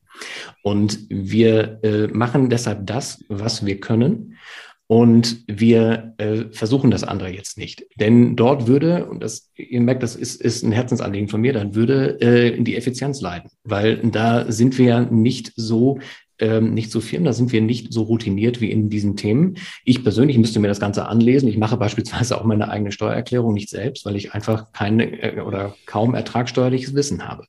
Und 0.63 1.07
wir 1.09 1.79
äh, 1.85 2.09
machen 2.09 2.51
deshalb 2.51 2.85
das, 2.87 3.25
was 3.29 3.65
wir 3.65 3.79
können. 3.79 4.37
Und 4.87 5.45
wir 5.47 6.15
äh, 6.19 6.45
versuchen 6.51 6.91
das 6.91 7.05
andere 7.05 7.31
jetzt 7.31 7.57
nicht. 7.57 7.87
Denn 7.99 8.37
dort 8.37 8.67
würde, 8.67 9.07
und 9.07 9.23
das, 9.23 9.51
ihr 9.57 9.81
merkt, 9.81 10.03
das 10.03 10.15
ist, 10.15 10.43
ist 10.43 10.63
ein 10.63 10.73
Herzensanliegen 10.73 11.29
von 11.29 11.41
mir, 11.41 11.55
dann 11.55 11.75
würde 11.75 12.21
äh, 12.21 12.63
die 12.63 12.77
Effizienz 12.77 13.23
leiden. 13.23 13.51
Weil 13.63 13.97
da 13.97 14.51
sind 14.53 14.77
wir 14.77 14.87
ja 14.87 15.01
nicht 15.01 15.53
so 15.57 15.99
ähm, 16.39 16.75
nicht 16.75 16.91
so 16.91 17.01
firm, 17.01 17.25
da 17.25 17.33
sind 17.33 17.53
wir 17.53 17.61
nicht 17.61 17.93
so 17.93 18.03
routiniert 18.03 18.61
wie 18.61 18.71
in 18.71 18.91
diesen 18.91 19.17
Themen. 19.17 19.57
Ich 19.85 20.03
persönlich 20.03 20.37
müsste 20.37 20.59
mir 20.61 20.69
das 20.69 20.81
Ganze 20.81 21.07
anlesen. 21.07 21.49
Ich 21.49 21.59
mache 21.59 21.77
beispielsweise 21.77 22.39
auch 22.39 22.45
meine 22.45 22.69
eigene 22.69 22.93
Steuererklärung 22.93 23.55
nicht 23.55 23.71
selbst, 23.71 24.05
weil 24.05 24.17
ich 24.17 24.35
einfach 24.35 24.73
keine 24.73 25.23
äh, 25.23 25.41
oder 25.41 25.77
kaum 25.87 26.15
ertragsteuerliches 26.15 26.95
Wissen 26.95 27.27
habe. 27.29 27.47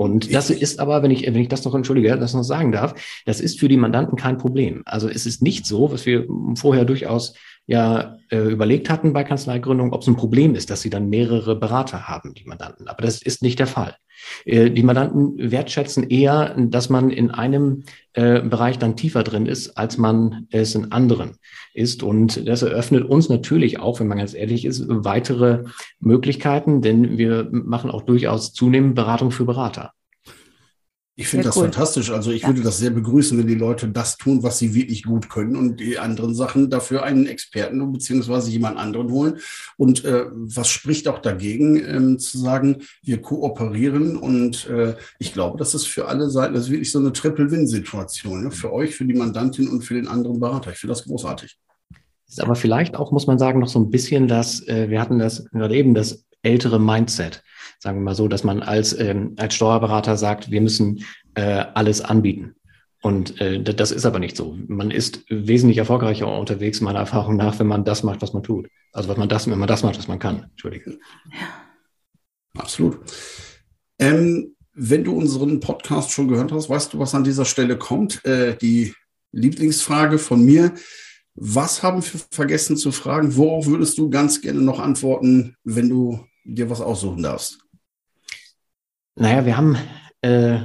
Und 0.00 0.32
das 0.32 0.48
ist 0.48 0.80
aber, 0.80 1.02
wenn 1.02 1.10
ich, 1.10 1.26
wenn 1.26 1.42
ich 1.42 1.48
das 1.48 1.62
noch, 1.66 1.74
entschuldige, 1.74 2.16
das 2.16 2.32
noch 2.32 2.42
sagen 2.42 2.72
darf, 2.72 2.94
das 3.26 3.38
ist 3.38 3.60
für 3.60 3.68
die 3.68 3.76
Mandanten 3.76 4.16
kein 4.16 4.38
Problem. 4.38 4.80
Also 4.86 5.10
es 5.10 5.26
ist 5.26 5.42
nicht 5.42 5.66
so, 5.66 5.92
was 5.92 6.06
wir 6.06 6.24
vorher 6.54 6.86
durchaus 6.86 7.34
ja 7.70 8.18
äh, 8.30 8.36
überlegt 8.36 8.90
hatten 8.90 9.12
bei 9.12 9.22
Kanzleigründung, 9.22 9.92
ob 9.92 10.02
es 10.02 10.08
ein 10.08 10.16
Problem 10.16 10.56
ist, 10.56 10.70
dass 10.70 10.80
sie 10.80 10.90
dann 10.90 11.08
mehrere 11.08 11.54
Berater 11.54 12.08
haben, 12.08 12.34
die 12.34 12.44
Mandanten. 12.44 12.88
Aber 12.88 13.02
das 13.02 13.22
ist 13.22 13.42
nicht 13.42 13.60
der 13.60 13.68
Fall. 13.68 13.94
Äh, 14.44 14.70
die 14.70 14.82
Mandanten 14.82 15.52
wertschätzen 15.52 16.10
eher, 16.10 16.56
dass 16.58 16.90
man 16.90 17.10
in 17.10 17.30
einem 17.30 17.84
äh, 18.14 18.40
Bereich 18.40 18.78
dann 18.78 18.96
tiefer 18.96 19.22
drin 19.22 19.46
ist, 19.46 19.78
als 19.78 19.98
man 19.98 20.48
es 20.50 20.74
in 20.74 20.90
anderen 20.90 21.36
ist. 21.72 22.02
Und 22.02 22.48
das 22.48 22.62
eröffnet 22.62 23.04
uns 23.04 23.28
natürlich 23.28 23.78
auch, 23.78 24.00
wenn 24.00 24.08
man 24.08 24.18
ganz 24.18 24.34
ehrlich 24.34 24.64
ist, 24.64 24.84
weitere 24.88 25.62
Möglichkeiten, 26.00 26.82
denn 26.82 27.18
wir 27.18 27.48
machen 27.52 27.92
auch 27.92 28.02
durchaus 28.02 28.52
zunehmend 28.52 28.96
Beratung 28.96 29.30
für 29.30 29.44
Berater. 29.44 29.92
Ich 31.20 31.28
finde 31.28 31.44
das 31.44 31.56
cool. 31.58 31.64
fantastisch. 31.64 32.10
Also 32.10 32.30
ich 32.30 32.42
ja. 32.42 32.48
würde 32.48 32.62
das 32.62 32.78
sehr 32.78 32.88
begrüßen, 32.88 33.38
wenn 33.38 33.46
die 33.46 33.54
Leute 33.54 33.86
das 33.88 34.16
tun, 34.16 34.42
was 34.42 34.58
sie 34.58 34.74
wirklich 34.74 35.02
gut 35.02 35.28
können 35.28 35.54
und 35.54 35.78
die 35.78 35.98
anderen 35.98 36.34
Sachen 36.34 36.70
dafür 36.70 37.02
einen 37.02 37.26
Experten 37.26 37.92
bzw. 37.92 38.48
jemand 38.48 38.78
anderen 38.78 39.10
holen. 39.10 39.34
Und 39.76 40.02
äh, 40.06 40.24
was 40.32 40.68
spricht 40.68 41.08
auch 41.08 41.18
dagegen, 41.18 41.76
ähm, 41.76 42.18
zu 42.18 42.38
sagen, 42.38 42.78
wir 43.02 43.20
kooperieren 43.20 44.16
und 44.16 44.66
äh, 44.68 44.96
ich 45.18 45.34
glaube, 45.34 45.58
das 45.58 45.74
ist 45.74 45.86
für 45.86 46.08
alle 46.08 46.30
Seiten, 46.30 46.54
das 46.54 46.64
ist 46.64 46.70
wirklich 46.70 46.90
so 46.90 46.98
eine 46.98 47.12
Triple-Win-Situation. 47.12 48.44
Ne? 48.44 48.50
Für 48.50 48.72
euch, 48.72 48.96
für 48.96 49.04
die 49.04 49.12
Mandantin 49.12 49.68
und 49.68 49.82
für 49.82 49.94
den 49.94 50.08
anderen 50.08 50.40
Berater. 50.40 50.70
Ich 50.70 50.78
finde 50.78 50.94
das 50.94 51.04
großartig. 51.04 51.58
Ist 52.26 52.40
aber 52.40 52.54
vielleicht 52.54 52.96
auch, 52.96 53.12
muss 53.12 53.26
man 53.26 53.38
sagen, 53.38 53.60
noch 53.60 53.68
so 53.68 53.78
ein 53.78 53.90
bisschen 53.90 54.26
das, 54.26 54.66
äh, 54.66 54.88
wir 54.88 55.02
hatten 55.02 55.18
das 55.18 55.44
gerade 55.50 55.76
eben, 55.76 55.92
das 55.92 56.24
ältere 56.42 56.80
Mindset 56.80 57.42
sagen 57.80 57.98
wir 57.98 58.04
mal 58.04 58.14
so, 58.14 58.28
dass 58.28 58.44
man 58.44 58.62
als, 58.62 58.96
ähm, 58.98 59.34
als 59.38 59.54
Steuerberater 59.54 60.16
sagt, 60.16 60.50
wir 60.50 60.60
müssen 60.60 61.04
äh, 61.34 61.64
alles 61.74 62.00
anbieten. 62.00 62.54
Und 63.02 63.40
äh, 63.40 63.62
das 63.62 63.92
ist 63.92 64.04
aber 64.04 64.18
nicht 64.18 64.36
so. 64.36 64.58
Man 64.66 64.90
ist 64.90 65.24
wesentlich 65.30 65.78
erfolgreicher 65.78 66.28
unterwegs, 66.38 66.82
meiner 66.82 66.98
Erfahrung 66.98 67.36
nach, 67.36 67.58
wenn 67.58 67.66
man 67.66 67.84
das 67.84 68.02
macht, 68.02 68.20
was 68.20 68.34
man 68.34 68.42
tut. 68.42 68.68
Also 68.92 69.08
was 69.08 69.16
man 69.16 69.28
das, 69.28 69.48
wenn 69.50 69.58
man 69.58 69.68
das 69.68 69.82
macht, 69.82 69.96
was 69.96 70.08
man 70.08 70.18
kann. 70.18 70.44
Entschuldige. 70.50 70.98
Ja. 71.32 72.60
Absolut. 72.60 72.98
Ähm, 73.98 74.54
wenn 74.74 75.04
du 75.04 75.12
unseren 75.12 75.60
Podcast 75.60 76.10
schon 76.10 76.28
gehört 76.28 76.52
hast, 76.52 76.68
weißt 76.68 76.92
du, 76.92 76.98
was 76.98 77.14
an 77.14 77.24
dieser 77.24 77.46
Stelle 77.46 77.78
kommt? 77.78 78.22
Äh, 78.26 78.56
die 78.56 78.94
Lieblingsfrage 79.32 80.18
von 80.18 80.44
mir. 80.44 80.74
Was 81.34 81.82
haben 81.82 82.02
wir 82.02 82.20
vergessen 82.30 82.76
zu 82.76 82.92
fragen? 82.92 83.36
Worauf 83.36 83.66
würdest 83.66 83.96
du 83.96 84.10
ganz 84.10 84.42
gerne 84.42 84.60
noch 84.60 84.78
antworten, 84.78 85.54
wenn 85.64 85.88
du 85.88 86.26
dir 86.44 86.68
was 86.68 86.82
aussuchen 86.82 87.22
darfst? 87.22 87.60
Naja, 89.16 89.44
wir 89.44 89.56
haben 89.56 89.76
äh, 90.22 90.60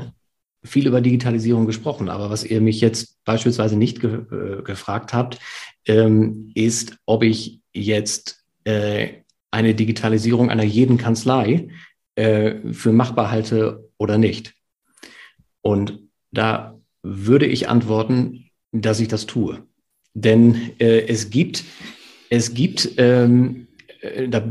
viel 0.64 0.88
über 0.88 1.02
Digitalisierung 1.02 1.66
gesprochen, 1.66 2.10
aber 2.10 2.30
was 2.30 2.44
ihr 2.44 2.62
mich 2.62 2.82
jetzt 2.82 3.24
beispielsweise 3.24 3.78
nicht 3.78 4.00
ge 4.00 4.22
äh, 4.32 4.62
gefragt 4.64 5.14
habt, 5.14 5.40
ähm, 5.86 6.52
ist, 6.56 6.98
ob 7.06 7.24
ich 7.24 7.62
jetzt 7.74 8.44
äh, 8.64 9.10
eine 9.52 9.76
Digitalisierung 9.76 10.50
einer 10.50 10.64
jeden 10.64 10.98
Kanzlei 10.98 11.70
äh, 12.16 12.74
für 12.74 12.92
machbar 12.92 13.32
halte 13.32 13.90
oder 13.98 14.18
nicht. 14.18 14.54
Und 15.62 16.00
da 16.32 16.80
würde 17.04 17.46
ich 17.46 17.70
antworten, 17.70 18.50
dass 18.72 19.00
ich 19.00 19.08
das 19.08 19.26
tue. 19.26 19.64
Denn 20.14 20.72
äh, 20.80 21.08
es 21.08 21.30
gibt, 21.30 21.64
es 22.30 22.54
gibt 22.54 22.92
ähm, 22.98 23.68
äh, 23.75 23.75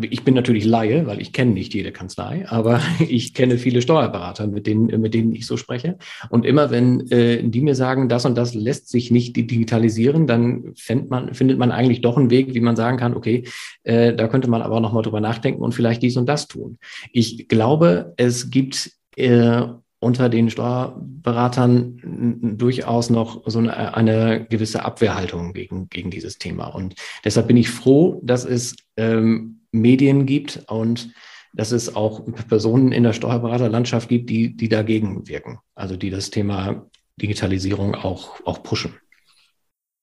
ich 0.02 0.24
bin 0.24 0.34
natürlich 0.34 0.64
Laie, 0.64 1.06
weil 1.06 1.20
ich 1.20 1.32
kenne 1.32 1.52
nicht 1.52 1.74
jede 1.74 1.92
Kanzlei, 1.92 2.44
aber 2.48 2.80
ich 3.08 3.34
kenne 3.34 3.58
viele 3.58 3.82
Steuerberater, 3.82 4.46
mit 4.46 4.66
denen, 4.66 5.00
mit 5.00 5.14
denen 5.14 5.34
ich 5.34 5.46
so 5.46 5.56
spreche. 5.56 5.98
Und 6.30 6.44
immer 6.44 6.70
wenn 6.70 7.10
äh, 7.10 7.42
die 7.42 7.60
mir 7.60 7.74
sagen, 7.74 8.08
das 8.08 8.24
und 8.24 8.36
das 8.36 8.54
lässt 8.54 8.88
sich 8.88 9.10
nicht 9.10 9.36
digitalisieren, 9.36 10.26
dann 10.26 10.74
man, 11.08 11.34
findet 11.34 11.58
man 11.58 11.72
eigentlich 11.72 12.00
doch 12.00 12.16
einen 12.16 12.30
Weg, 12.30 12.54
wie 12.54 12.60
man 12.60 12.76
sagen 12.76 12.96
kann, 12.96 13.14
okay, 13.14 13.44
äh, 13.82 14.14
da 14.14 14.28
könnte 14.28 14.48
man 14.48 14.62
aber 14.62 14.80
nochmal 14.80 15.02
drüber 15.02 15.20
nachdenken 15.20 15.62
und 15.62 15.72
vielleicht 15.72 16.02
dies 16.02 16.16
und 16.16 16.28
das 16.28 16.48
tun. 16.48 16.78
Ich 17.12 17.48
glaube, 17.48 18.14
es 18.16 18.50
gibt 18.50 18.90
äh, 19.16 19.62
unter 20.04 20.28
den 20.28 20.50
Steuerberatern 20.50 22.56
durchaus 22.58 23.10
noch 23.10 23.42
so 23.46 23.58
eine, 23.58 23.94
eine, 23.94 24.46
gewisse 24.48 24.84
Abwehrhaltung 24.84 25.54
gegen, 25.54 25.88
gegen 25.88 26.10
dieses 26.10 26.38
Thema. 26.38 26.66
Und 26.66 26.94
deshalb 27.24 27.48
bin 27.48 27.56
ich 27.56 27.70
froh, 27.70 28.20
dass 28.22 28.44
es 28.44 28.76
ähm, 28.96 29.62
Medien 29.72 30.26
gibt 30.26 30.64
und 30.68 31.10
dass 31.54 31.72
es 31.72 31.96
auch 31.96 32.24
Personen 32.48 32.92
in 32.92 33.02
der 33.02 33.12
Steuerberaterlandschaft 33.12 34.08
gibt, 34.08 34.28
die, 34.28 34.56
die 34.56 34.68
dagegen 34.68 35.26
wirken. 35.26 35.58
Also 35.74 35.96
die 35.96 36.10
das 36.10 36.30
Thema 36.30 36.86
Digitalisierung 37.16 37.94
auch, 37.94 38.44
auch 38.44 38.62
pushen. 38.62 38.94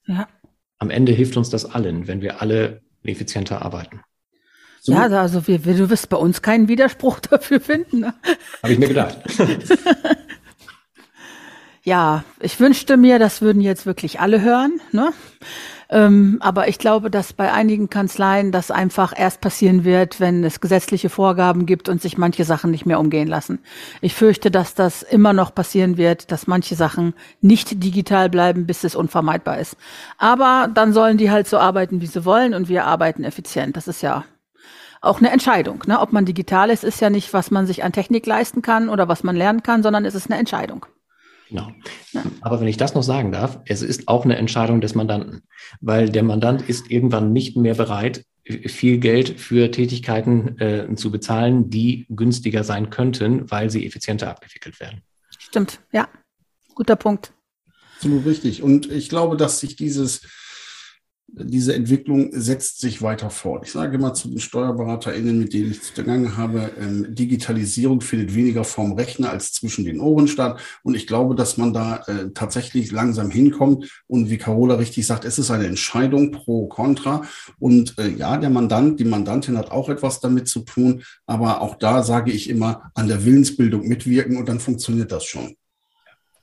Ja. 0.07 0.27
Am 0.79 0.89
Ende 0.89 1.11
hilft 1.11 1.37
uns 1.37 1.49
das 1.49 1.65
allen, 1.65 2.07
wenn 2.07 2.21
wir 2.21 2.41
alle 2.41 2.81
effizienter 3.03 3.61
arbeiten. 3.61 4.01
So. 4.83 4.93
Ja, 4.93 5.03
also 5.03 5.45
wir, 5.45 5.63
wir, 5.63 5.75
du 5.75 5.91
wirst 5.91 6.09
bei 6.09 6.17
uns 6.17 6.41
keinen 6.41 6.67
Widerspruch 6.67 7.19
dafür 7.29 7.61
finden. 7.61 7.99
Ne? 7.99 8.15
Habe 8.63 8.73
ich 8.73 8.79
mir 8.79 8.87
gedacht. 8.87 9.15
ja, 11.83 12.23
ich 12.39 12.59
wünschte 12.59 12.97
mir, 12.97 13.19
das 13.19 13.43
würden 13.43 13.61
jetzt 13.61 13.85
wirklich 13.85 14.19
alle 14.19 14.41
hören. 14.41 14.81
Ne? 14.91 15.13
Ähm, 15.89 16.37
aber 16.39 16.67
ich 16.67 16.79
glaube, 16.79 17.11
dass 17.11 17.31
bei 17.31 17.53
einigen 17.53 17.91
Kanzleien 17.91 18.51
das 18.51 18.71
einfach 18.71 19.13
erst 19.15 19.39
passieren 19.39 19.83
wird, 19.83 20.19
wenn 20.19 20.43
es 20.43 20.61
gesetzliche 20.61 21.09
Vorgaben 21.09 21.67
gibt 21.67 21.87
und 21.87 22.01
sich 22.01 22.17
manche 22.17 22.43
Sachen 22.43 22.71
nicht 22.71 22.87
mehr 22.87 22.99
umgehen 22.99 23.27
lassen. 23.27 23.59
Ich 24.01 24.15
fürchte, 24.15 24.49
dass 24.49 24.73
das 24.73 25.03
immer 25.03 25.33
noch 25.33 25.53
passieren 25.53 25.97
wird, 25.97 26.31
dass 26.31 26.47
manche 26.47 26.73
Sachen 26.73 27.13
nicht 27.39 27.83
digital 27.83 28.31
bleiben, 28.31 28.65
bis 28.65 28.83
es 28.83 28.95
unvermeidbar 28.95 29.59
ist. 29.59 29.77
Aber 30.17 30.71
dann 30.73 30.91
sollen 30.91 31.19
die 31.19 31.29
halt 31.29 31.47
so 31.47 31.59
arbeiten, 31.59 32.01
wie 32.01 32.07
sie 32.07 32.25
wollen 32.25 32.55
und 32.55 32.67
wir 32.67 32.85
arbeiten 32.85 33.23
effizient. 33.23 33.77
Das 33.77 33.87
ist 33.87 34.01
ja 34.01 34.23
auch 35.01 35.19
eine 35.19 35.31
Entscheidung. 35.31 35.83
Ne? 35.87 35.99
Ob 35.99 36.13
man 36.13 36.25
digital 36.25 36.69
ist, 36.69 36.83
ist 36.83 37.01
ja 37.01 37.09
nicht, 37.09 37.33
was 37.33 37.51
man 37.51 37.67
sich 37.67 37.83
an 37.83 37.91
Technik 37.91 38.25
leisten 38.25 38.61
kann 38.61 38.87
oder 38.87 39.07
was 39.07 39.23
man 39.23 39.35
lernen 39.35 39.63
kann, 39.63 39.83
sondern 39.83 40.05
es 40.05 40.15
ist 40.15 40.29
eine 40.29 40.39
Entscheidung. 40.39 40.85
Genau. 41.49 41.73
Aber 42.39 42.61
wenn 42.61 42.67
ich 42.67 42.77
das 42.77 42.93
noch 42.93 43.03
sagen 43.03 43.33
darf, 43.33 43.59
es 43.65 43.81
ist 43.81 44.07
auch 44.07 44.23
eine 44.23 44.37
Entscheidung 44.37 44.79
des 44.79 44.95
Mandanten, 44.95 45.41
weil 45.81 46.09
der 46.09 46.23
Mandant 46.23 46.61
ist 46.61 46.89
irgendwann 46.89 47.33
nicht 47.33 47.57
mehr 47.57 47.73
bereit, 47.73 48.23
viel 48.45 48.99
Geld 48.99 49.39
für 49.39 49.69
Tätigkeiten 49.69 50.57
äh, 50.59 50.95
zu 50.95 51.11
bezahlen, 51.11 51.69
die 51.69 52.05
günstiger 52.09 52.63
sein 52.63 52.89
könnten, 52.89 53.51
weil 53.51 53.69
sie 53.69 53.85
effizienter 53.85 54.29
abgewickelt 54.29 54.79
werden. 54.79 55.01
Stimmt, 55.37 55.81
ja. 55.91 56.07
Guter 56.73 56.95
Punkt. 56.95 57.33
Absolut 57.95 58.25
richtig. 58.25 58.63
Und 58.63 58.89
ich 58.89 59.09
glaube, 59.09 59.35
dass 59.35 59.59
sich 59.59 59.75
dieses 59.75 60.21
diese 61.33 61.73
Entwicklung 61.73 62.29
setzt 62.33 62.81
sich 62.81 63.01
weiter 63.01 63.29
fort. 63.29 63.65
Ich 63.65 63.71
sage 63.71 63.95
immer 63.95 64.13
zu 64.13 64.27
den 64.27 64.39
SteuerberaterInnen, 64.39 65.39
mit 65.39 65.53
denen 65.53 65.71
ich 65.71 65.81
zu 65.81 66.03
Gange 66.03 66.35
habe, 66.35 66.71
ähm, 66.79 67.15
Digitalisierung 67.15 68.01
findet 68.01 68.35
weniger 68.35 68.63
vom 68.63 68.93
Rechner 68.93 69.29
als 69.29 69.53
zwischen 69.53 69.85
den 69.85 69.99
Ohren 69.99 70.27
statt. 70.27 70.59
Und 70.83 70.95
ich 70.95 71.07
glaube, 71.07 71.35
dass 71.35 71.57
man 71.57 71.73
da 71.73 72.03
äh, 72.07 72.31
tatsächlich 72.33 72.91
langsam 72.91 73.31
hinkommt. 73.31 73.89
Und 74.07 74.29
wie 74.29 74.37
Carola 74.37 74.75
richtig 74.75 75.07
sagt, 75.07 75.23
es 75.23 75.39
ist 75.39 75.51
eine 75.51 75.67
Entscheidung 75.67 76.31
pro 76.31 76.67
contra. 76.67 77.23
Und 77.59 77.97
äh, 77.97 78.09
ja, 78.09 78.37
der 78.37 78.49
Mandant, 78.49 78.99
die 78.99 79.05
Mandantin 79.05 79.57
hat 79.57 79.71
auch 79.71 79.89
etwas 79.89 80.19
damit 80.19 80.47
zu 80.47 80.61
tun. 80.61 81.03
Aber 81.25 81.61
auch 81.61 81.75
da 81.75 82.03
sage 82.03 82.31
ich 82.31 82.49
immer, 82.49 82.91
an 82.93 83.07
der 83.07 83.23
Willensbildung 83.23 83.87
mitwirken 83.87 84.37
und 84.37 84.49
dann 84.49 84.59
funktioniert 84.59 85.11
das 85.11 85.23
schon. 85.23 85.55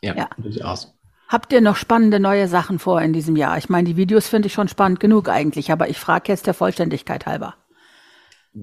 Ja, 0.03 0.17
ja. 0.17 0.31
durchaus. 0.39 0.95
Habt 1.31 1.53
ihr 1.53 1.61
noch 1.61 1.77
spannende 1.77 2.21
neue 2.21 2.49
Sachen 2.49 2.79
vor 2.79 3.03
in 3.03 3.13
diesem 3.13 3.37
Jahr? 3.37 3.59
Ich 3.59 3.69
meine, 3.69 3.87
die 3.87 3.99
Videos 3.99 4.29
finde 4.29 4.47
ich 4.47 4.55
schon 4.55 4.67
spannend 4.67 4.99
genug 4.99 5.29
eigentlich, 5.29 5.71
aber 5.71 5.91
ich 5.91 5.99
frage 5.99 6.33
jetzt 6.33 6.47
der 6.47 6.55
Vollständigkeit 6.55 7.27
halber. 7.27 7.55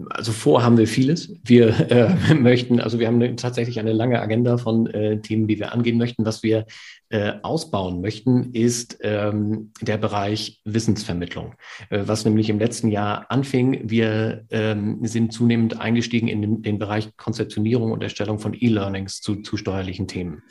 Also 0.10 0.32
vor 0.32 0.64
haben 0.64 0.78
wir 0.78 0.88
vieles. 0.88 1.34
Wir 1.44 1.92
äh, 1.92 2.34
möchten, 2.36 2.80
also 2.80 3.00
wir 3.00 3.08
haben 3.08 3.22
eine, 3.22 3.36
tatsächlich 3.36 3.80
eine 3.80 3.94
lange 3.94 4.22
Agenda 4.22 4.58
von 4.58 4.88
äh, 4.88 5.20
Themen, 5.22 5.48
die 5.48 5.60
wir 5.60 5.74
angehen 5.74 5.98
möchten. 5.98 6.26
Was 6.26 6.44
wir 6.44 6.66
äh, 7.10 7.34
ausbauen 7.44 8.02
möchten, 8.02 8.52
ist 8.54 8.98
ähm, 9.02 9.72
der 9.80 9.98
Bereich 9.98 10.60
Wissensvermittlung, 10.66 11.54
äh, 11.90 12.02
was 12.06 12.26
nämlich 12.26 12.50
im 12.50 12.60
letzten 12.60 12.90
Jahr 12.90 13.28
anfing. 13.30 13.82
Wir 13.84 14.46
ähm, 14.50 15.06
sind 15.06 15.32
zunehmend 15.32 15.80
eingestiegen 15.80 16.28
in 16.28 16.42
den, 16.42 16.62
den 16.62 16.80
Bereich 16.80 17.16
Konzeptionierung 17.16 17.92
und 17.92 18.02
Erstellung 18.02 18.40
von 18.40 18.54
E-Learnings 18.54 19.22
zu, 19.22 19.38
zu 19.38 19.56
steuerlichen 19.56 20.08
Themen, 20.08 20.42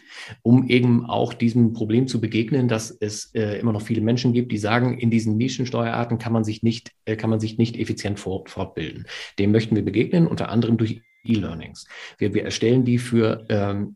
um 0.42 0.68
eben 0.68 1.04
auch 1.07 1.35
diesem 1.35 1.72
Problem 1.72 2.07
zu 2.07 2.20
begegnen, 2.20 2.68
dass 2.68 2.90
es 2.90 3.35
äh, 3.35 3.59
immer 3.59 3.72
noch 3.72 3.83
viele 3.83 4.00
Menschen 4.00 4.33
gibt, 4.33 4.52
die 4.52 4.59
sagen, 4.59 4.96
in 4.96 5.11
diesen 5.11 5.37
Nischensteuerarten 5.37 6.18
kann 6.18 6.33
man 6.33 6.44
sich 6.44 6.62
nicht, 6.62 6.92
äh, 7.04 7.16
kann 7.16 7.30
man 7.30 7.40
sich 7.40 7.59
nicht 7.59 7.76
effizient 7.76 8.20
fort, 8.20 8.48
fortbilden. 8.48 9.07
Dem 9.38 9.53
möchten 9.53 9.77
wir 9.77 9.85
begegnen, 9.85 10.27
unter 10.27 10.49
anderem 10.49 10.77
durch 10.77 11.03
E-Learnings. 11.25 11.87
Wir, 12.18 12.35
wir 12.35 12.44
erstellen 12.44 12.85
die 12.85 12.99
für, 12.99 13.47
ähm, 13.49 13.94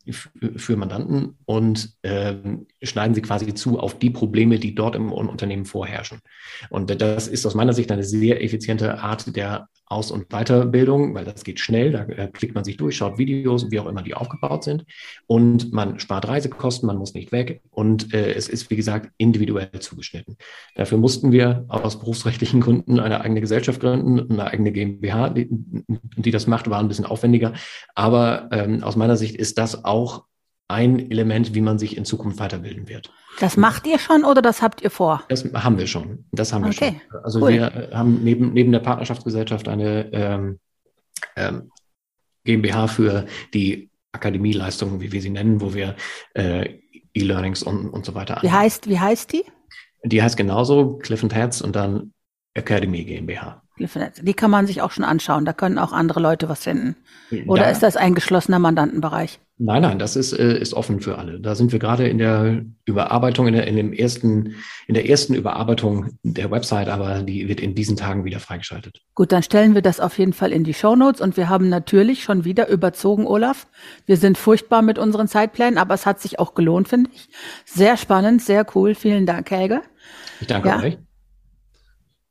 für 0.57 0.77
Mandanten 0.77 1.37
und 1.45 1.95
ähm, 2.03 2.67
schneiden 2.83 3.15
sie 3.15 3.23
quasi 3.23 3.53
zu 3.55 3.79
auf 3.79 3.99
die 3.99 4.11
Probleme, 4.11 4.59
die 4.59 4.75
dort 4.75 4.97
im 4.97 5.13
Unternehmen 5.13 5.65
vorherrschen. 5.65 6.21
Und 6.71 7.01
das 7.01 7.29
ist 7.29 7.47
aus 7.47 7.55
meiner 7.55 7.75
Sicht 7.75 7.93
eine 7.93 8.05
sehr 8.05 8.43
effiziente 8.43 8.99
Art 8.99 9.37
der 9.37 9.69
aus- 9.89 10.11
und 10.11 10.29
Weiterbildung, 10.29 11.15
weil 11.15 11.25
das 11.25 11.45
geht 11.45 11.61
schnell, 11.61 11.93
da 11.93 12.05
äh, 12.05 12.29
klickt 12.29 12.55
man 12.55 12.65
sich 12.65 12.77
durch, 12.77 12.97
schaut 12.97 13.19
Videos, 13.19 13.71
wie 13.71 13.81
auch 13.81 13.87
immer 13.87 14.03
die 14.03 14.15
aufgebaut 14.15 14.65
sind. 14.65 14.85
Und 15.27 15.73
man 15.73 15.99
spart 15.99 16.29
Reisekosten, 16.29 16.87
man 16.87 16.99
muss 16.99 17.15
nicht 17.15 17.33
weg. 17.33 17.63
Und 17.71 18.13
äh, 18.15 18.33
es 18.35 18.49
ist, 18.49 18.71
wie 18.71 18.77
gesagt, 18.77 19.11
individuell 19.17 19.71
zugeschnitten. 19.81 20.37
Dafür 20.75 20.99
mussten 20.99 21.33
wir 21.33 21.65
aus 21.69 21.99
berufsrechtlichen 21.99 22.61
Gründen 22.61 23.01
eine 23.01 23.21
eigene 23.21 23.41
Gesellschaft 23.41 23.81
gründen, 23.81 24.31
eine 24.31 24.47
eigene 24.47 24.73
GmbH, 24.73 25.31
die, 25.31 25.49
die 25.51 26.31
das 26.31 26.47
macht, 26.47 26.69
war 26.71 26.81
ein 26.81 26.89
bisschen 26.89 27.07
aufwendiger, 27.07 27.53
aber 27.95 28.49
ähm, 28.53 28.83
aus 28.83 28.97
meiner 28.97 29.17
Sicht 29.17 29.37
ist 29.37 29.59
das 29.59 29.85
auch 29.85 30.25
ein 30.69 31.11
Element, 31.11 31.55
wie 31.55 31.63
man 31.63 31.79
sich 31.79 31.97
in 31.97 32.05
Zukunft 32.05 32.39
weiterbilden 32.39 32.89
wird. 32.89 33.11
Das 33.41 33.57
macht 33.57 33.87
ihr 33.87 33.99
schon 33.99 34.25
oder 34.25 34.43
das 34.43 34.61
habt 34.61 34.83
ihr 34.83 34.91
vor? 34.91 35.25
Das 35.29 35.45
haben 35.53 35.79
wir 35.79 35.87
schon. 35.87 36.27
Das 36.33 36.53
haben 36.53 36.65
wir 36.65 36.71
okay. 36.71 37.01
schon. 37.11 37.21
Also 37.25 37.41
cool. 37.41 37.53
wir 37.53 37.91
haben 37.93 38.23
neben, 38.23 38.53
neben 38.53 38.73
der 38.73 38.81
Partnerschaftsgesellschaft 38.81 39.69
eine 39.69 40.13
ähm, 40.13 40.59
ähm, 41.37 41.71
GmbH 42.45 42.89
für 42.89 43.27
die 43.55 43.91
Akademieleistungen, 44.13 45.01
wie 45.01 45.13
wir 45.13 45.23
sie 45.23 45.31
nennen, 45.31 45.61
wo 45.61 45.75
wir 45.75 45.97
äh, 46.35 46.79
E-Learnings 47.15 47.63
und, 47.63 47.89
und 47.89 48.05
so 48.05 48.15
weiter. 48.15 48.39
Wie 48.43 48.51
heißt, 48.51 48.89
wie 48.89 48.99
heißt 48.99 49.33
die? 49.33 49.45
Die 50.05 50.23
heißt 50.23 50.37
genauso 50.37 50.99
Cliff 50.99 51.23
and 51.23 51.35
Heads 51.35 51.63
und 51.63 51.75
dann 51.77 52.13
Academy 52.55 53.05
GmbH. 53.05 53.63
Die 53.79 54.35
kann 54.35 54.51
man 54.51 54.67
sich 54.67 54.83
auch 54.83 54.91
schon 54.91 55.05
anschauen. 55.05 55.45
Da 55.45 55.53
können 55.53 55.79
auch 55.79 55.93
andere 55.93 56.21
Leute 56.21 56.49
was 56.49 56.65
finden. 56.65 56.97
Oder 57.47 57.65
da, 57.65 57.71
ist 57.71 57.83
das 57.83 57.97
ein 57.97 58.15
geschlossener 58.15 58.59
Mandantenbereich? 58.59 59.41
Nein, 59.61 59.83
nein, 59.83 59.99
das 59.99 60.15
ist, 60.15 60.33
äh, 60.33 60.57
ist 60.57 60.73
offen 60.73 61.01
für 61.01 61.19
alle. 61.19 61.41
Da 61.41 61.57
sind 61.57 61.73
wir 61.73 61.81
gerade 61.81 62.07
in 62.07 62.19
der 62.19 62.65
Überarbeitung, 62.85 63.49
in 63.49 63.55
der, 63.55 63.67
in 63.67 63.75
dem 63.75 63.93
ersten, 63.93 64.55
in 64.87 64.95
der 64.95 65.09
ersten 65.09 65.35
Überarbeitung 65.35 66.11
der 66.23 66.53
Website, 66.53 66.89
aber 66.89 67.23
die 67.23 67.49
wird 67.49 67.61
in 67.61 67.75
diesen 67.75 67.97
Tagen 67.97 68.25
wieder 68.25 68.39
freigeschaltet. 68.39 69.01
Gut, 69.17 69.33
dann 69.33 69.43
stellen 69.43 69.75
wir 69.75 69.83
das 69.83 69.99
auf 69.99 70.17
jeden 70.17 70.33
Fall 70.33 70.53
in 70.53 70.63
die 70.63 70.75
Show 70.75 70.95
Notes 70.95 71.21
und 71.21 71.37
wir 71.37 71.49
haben 71.49 71.69
natürlich 71.69 72.23
schon 72.23 72.45
wieder 72.45 72.69
überzogen, 72.69 73.27
Olaf. 73.27 73.67
Wir 74.07 74.17
sind 74.17 74.39
furchtbar 74.39 74.81
mit 74.81 74.97
unseren 74.97 75.27
Zeitplänen, 75.27 75.77
aber 75.77 75.95
es 75.95 76.07
hat 76.07 76.21
sich 76.21 76.39
auch 76.39 76.55
gelohnt, 76.55 76.87
finde 76.87 77.11
ich. 77.13 77.29
Sehr 77.65 77.97
spannend, 77.97 78.41
sehr 78.43 78.65
cool. 78.77 78.95
Vielen 78.95 79.27
Dank, 79.27 79.51
Helge. 79.51 79.83
Ich 80.41 80.47
danke 80.47 80.69
ja. 80.69 80.79
euch. 80.79 80.99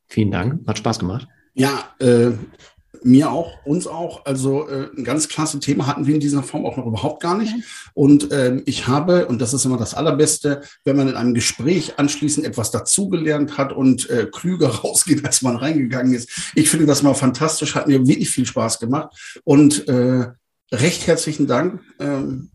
Vielen 0.08 0.32
Dank. 0.32 0.66
Hat 0.66 0.78
Spaß 0.78 1.00
gemacht. 1.00 1.28
Ja, 1.58 1.92
äh, 2.00 2.34
mir 3.04 3.32
auch, 3.32 3.66
uns 3.66 3.88
auch. 3.88 4.26
Also 4.26 4.68
äh, 4.70 4.90
ein 4.96 5.04
ganz 5.04 5.28
klasse 5.28 5.60
Thema 5.60 5.88
hatten 5.88 6.06
wir 6.06 6.14
in 6.14 6.20
dieser 6.20 6.44
Form 6.44 6.66
auch 6.68 6.78
noch 6.78 6.86
überhaupt 6.86 7.22
gar 7.22 7.36
nicht. 7.36 7.54
Und 7.96 8.32
ähm, 8.32 8.62
ich 8.66 8.88
habe, 8.88 9.26
und 9.28 9.42
das 9.42 9.54
ist 9.54 9.66
immer 9.66 9.78
das 9.78 9.96
Allerbeste, 9.96 10.62
wenn 10.86 10.96
man 10.96 11.08
in 11.08 11.16
einem 11.16 11.34
Gespräch 11.34 11.98
anschließend 11.98 12.46
etwas 12.46 12.70
dazugelernt 12.70 13.58
hat 13.58 13.74
und 13.74 14.08
äh, 14.10 14.28
klüger 14.32 14.68
rausgeht, 14.84 15.26
als 15.26 15.42
man 15.42 15.56
reingegangen 15.56 16.14
ist. 16.14 16.30
Ich 16.54 16.70
finde 16.70 16.86
das 16.86 17.02
mal 17.02 17.16
fantastisch, 17.16 17.74
hat 17.74 17.88
mir 17.88 18.06
wirklich 18.06 18.30
viel 18.30 18.46
Spaß 18.46 18.80
gemacht. 18.80 19.42
Und 19.44 19.88
äh, 19.88 20.28
recht 20.72 21.08
herzlichen 21.08 21.48
Dank. 21.48 21.82
Ähm, 22.00 22.52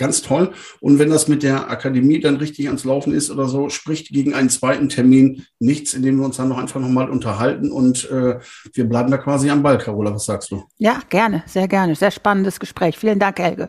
ganz 0.00 0.22
toll. 0.22 0.52
Und 0.80 0.98
wenn 0.98 1.10
das 1.10 1.28
mit 1.28 1.42
der 1.42 1.70
Akademie 1.70 2.20
dann 2.20 2.36
richtig 2.36 2.66
ans 2.66 2.84
Laufen 2.84 3.12
ist 3.12 3.30
oder 3.30 3.46
so, 3.46 3.68
spricht 3.68 4.08
gegen 4.08 4.34
einen 4.34 4.48
zweiten 4.48 4.88
Termin 4.88 5.44
nichts, 5.58 5.94
indem 5.94 6.18
wir 6.18 6.24
uns 6.24 6.38
dann 6.38 6.48
noch 6.48 6.58
einfach 6.58 6.80
nochmal 6.80 7.10
unterhalten 7.10 7.70
und 7.70 8.10
äh, 8.10 8.38
wir 8.72 8.88
bleiben 8.88 9.10
da 9.10 9.18
quasi 9.18 9.50
am 9.50 9.62
Ball, 9.62 9.78
Carola. 9.78 10.12
Was 10.14 10.24
sagst 10.24 10.50
du? 10.50 10.64
Ja, 10.78 11.00
gerne, 11.08 11.42
sehr 11.46 11.68
gerne. 11.68 11.94
Sehr 11.94 12.10
spannendes 12.10 12.58
Gespräch. 12.58 12.96
Vielen 12.96 13.18
Dank, 13.18 13.38
Helge. 13.38 13.68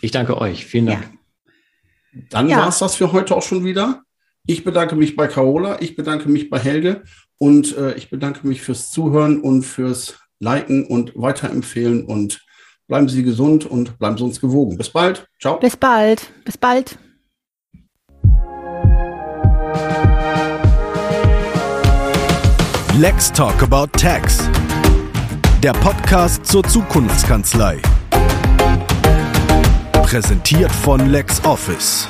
Ich 0.00 0.10
danke 0.10 0.38
euch. 0.38 0.66
Vielen 0.66 0.86
Dank. 0.86 1.02
Ja. 1.02 2.20
Dann 2.30 2.48
ja. 2.48 2.58
war 2.58 2.68
es 2.68 2.78
das 2.78 2.94
für 2.96 3.12
heute 3.12 3.34
auch 3.34 3.42
schon 3.42 3.64
wieder. 3.64 4.02
Ich 4.46 4.64
bedanke 4.64 4.96
mich 4.96 5.16
bei 5.16 5.28
Carola, 5.28 5.80
ich 5.80 5.96
bedanke 5.96 6.28
mich 6.28 6.50
bei 6.50 6.58
Helge 6.58 7.02
und 7.38 7.76
äh, 7.76 7.94
ich 7.94 8.10
bedanke 8.10 8.46
mich 8.46 8.62
fürs 8.62 8.90
Zuhören 8.90 9.40
und 9.40 9.62
fürs 9.62 10.18
Liken 10.40 10.86
und 10.86 11.12
Weiterempfehlen 11.14 12.04
und 12.04 12.40
Bleiben 12.90 13.08
Sie 13.08 13.22
gesund 13.22 13.66
und 13.66 14.00
bleiben 14.00 14.18
Sie 14.18 14.24
uns 14.24 14.40
gewogen. 14.40 14.76
Bis 14.76 14.90
bald. 14.90 15.24
Ciao. 15.40 15.60
Bis 15.60 15.76
bald. 15.76 16.28
Bis 16.44 16.58
bald. 16.58 16.98
Let's 22.98 23.30
Talk 23.30 23.62
About 23.62 23.96
Tax. 23.96 24.50
Der 25.62 25.72
Podcast 25.74 26.44
zur 26.44 26.64
Zukunftskanzlei. 26.64 27.80
Präsentiert 29.92 30.72
von 30.72 31.10
LexOffice. 31.10 32.08